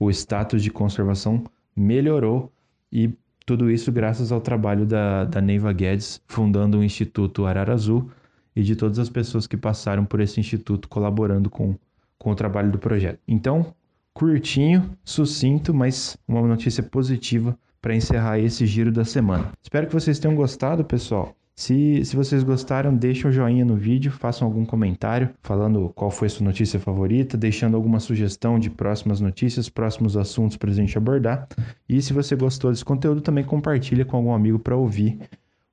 o 0.05 0.11
status 0.11 0.62
de 0.62 0.71
conservação 0.71 1.45
melhorou 1.77 2.51
e 2.91 3.11
tudo 3.47 3.71
isso 3.71 3.93
graças 3.93 4.33
ao 4.33 4.41
trabalho 4.41 4.85
da, 4.85 5.25
da 5.25 5.41
Neiva 5.41 5.73
Guedes, 5.73 6.21
fundando 6.27 6.79
o 6.79 6.85
Instituto 6.85 7.47
Arara 7.47 7.73
Azul 7.73 8.11
e 8.55 8.62
de 8.62 8.75
todas 8.75 8.99
as 8.99 9.09
pessoas 9.09 9.47
que 9.47 9.57
passaram 9.57 10.05
por 10.05 10.21
esse 10.21 10.41
instituto 10.41 10.88
colaborando 10.88 11.49
com, 11.49 11.77
com 12.19 12.31
o 12.31 12.35
trabalho 12.35 12.71
do 12.71 12.79
projeto. 12.79 13.21
Então, 13.29 13.75
curtinho, 14.12 14.91
sucinto, 15.05 15.73
mas 15.73 16.17
uma 16.27 16.43
notícia 16.43 16.83
positiva 16.83 17.57
para 17.81 17.95
encerrar 17.95 18.38
esse 18.38 18.67
giro 18.67 18.91
da 18.91 19.05
semana. 19.05 19.53
Espero 19.62 19.87
que 19.87 19.95
vocês 19.95 20.19
tenham 20.19 20.35
gostado, 20.35 20.85
pessoal. 20.85 21.35
Se, 21.55 22.05
se 22.05 22.17
vocês 22.17 22.43
gostaram, 22.43 22.97
deixem 22.97 23.29
um 23.29 23.33
joinha 23.33 23.65
no 23.65 23.77
vídeo, 23.77 24.11
façam 24.11 24.49
algum 24.49 24.65
comentário 24.65 25.31
falando 25.43 25.93
qual 25.95 26.11
foi 26.11 26.29
sua 26.29 26.45
notícia 26.45 26.81
favorita, 26.81 27.37
deixando 27.37 27.77
alguma 27.77 28.01
sugestão 28.01 28.59
de 28.59 28.71
próximas 28.71 29.21
notícias, 29.21 29.69
próximos 29.69 30.17
assuntos 30.17 30.57
para 30.57 30.71
a 30.71 30.75
gente 30.75 30.97
abordar. 30.97 31.47
E 31.88 32.01
se 32.01 32.12
você 32.12 32.35
gostou 32.35 32.71
desse 32.71 32.85
conteúdo, 32.85 33.21
também 33.21 33.45
compartilha 33.45 34.05
com 34.05 34.17
algum 34.17 34.33
amigo 34.33 34.59
para 34.59 34.77
ouvir 34.77 35.19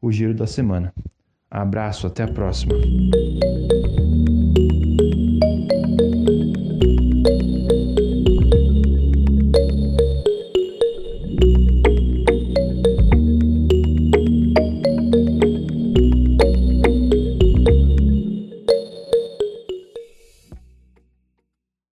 o 0.01 0.11
giro 0.11 0.33
da 0.33 0.45
semana. 0.45 0.93
Abraço, 1.49 2.05
até 2.05 2.23
a 2.23 2.27
próxima. 2.27 2.75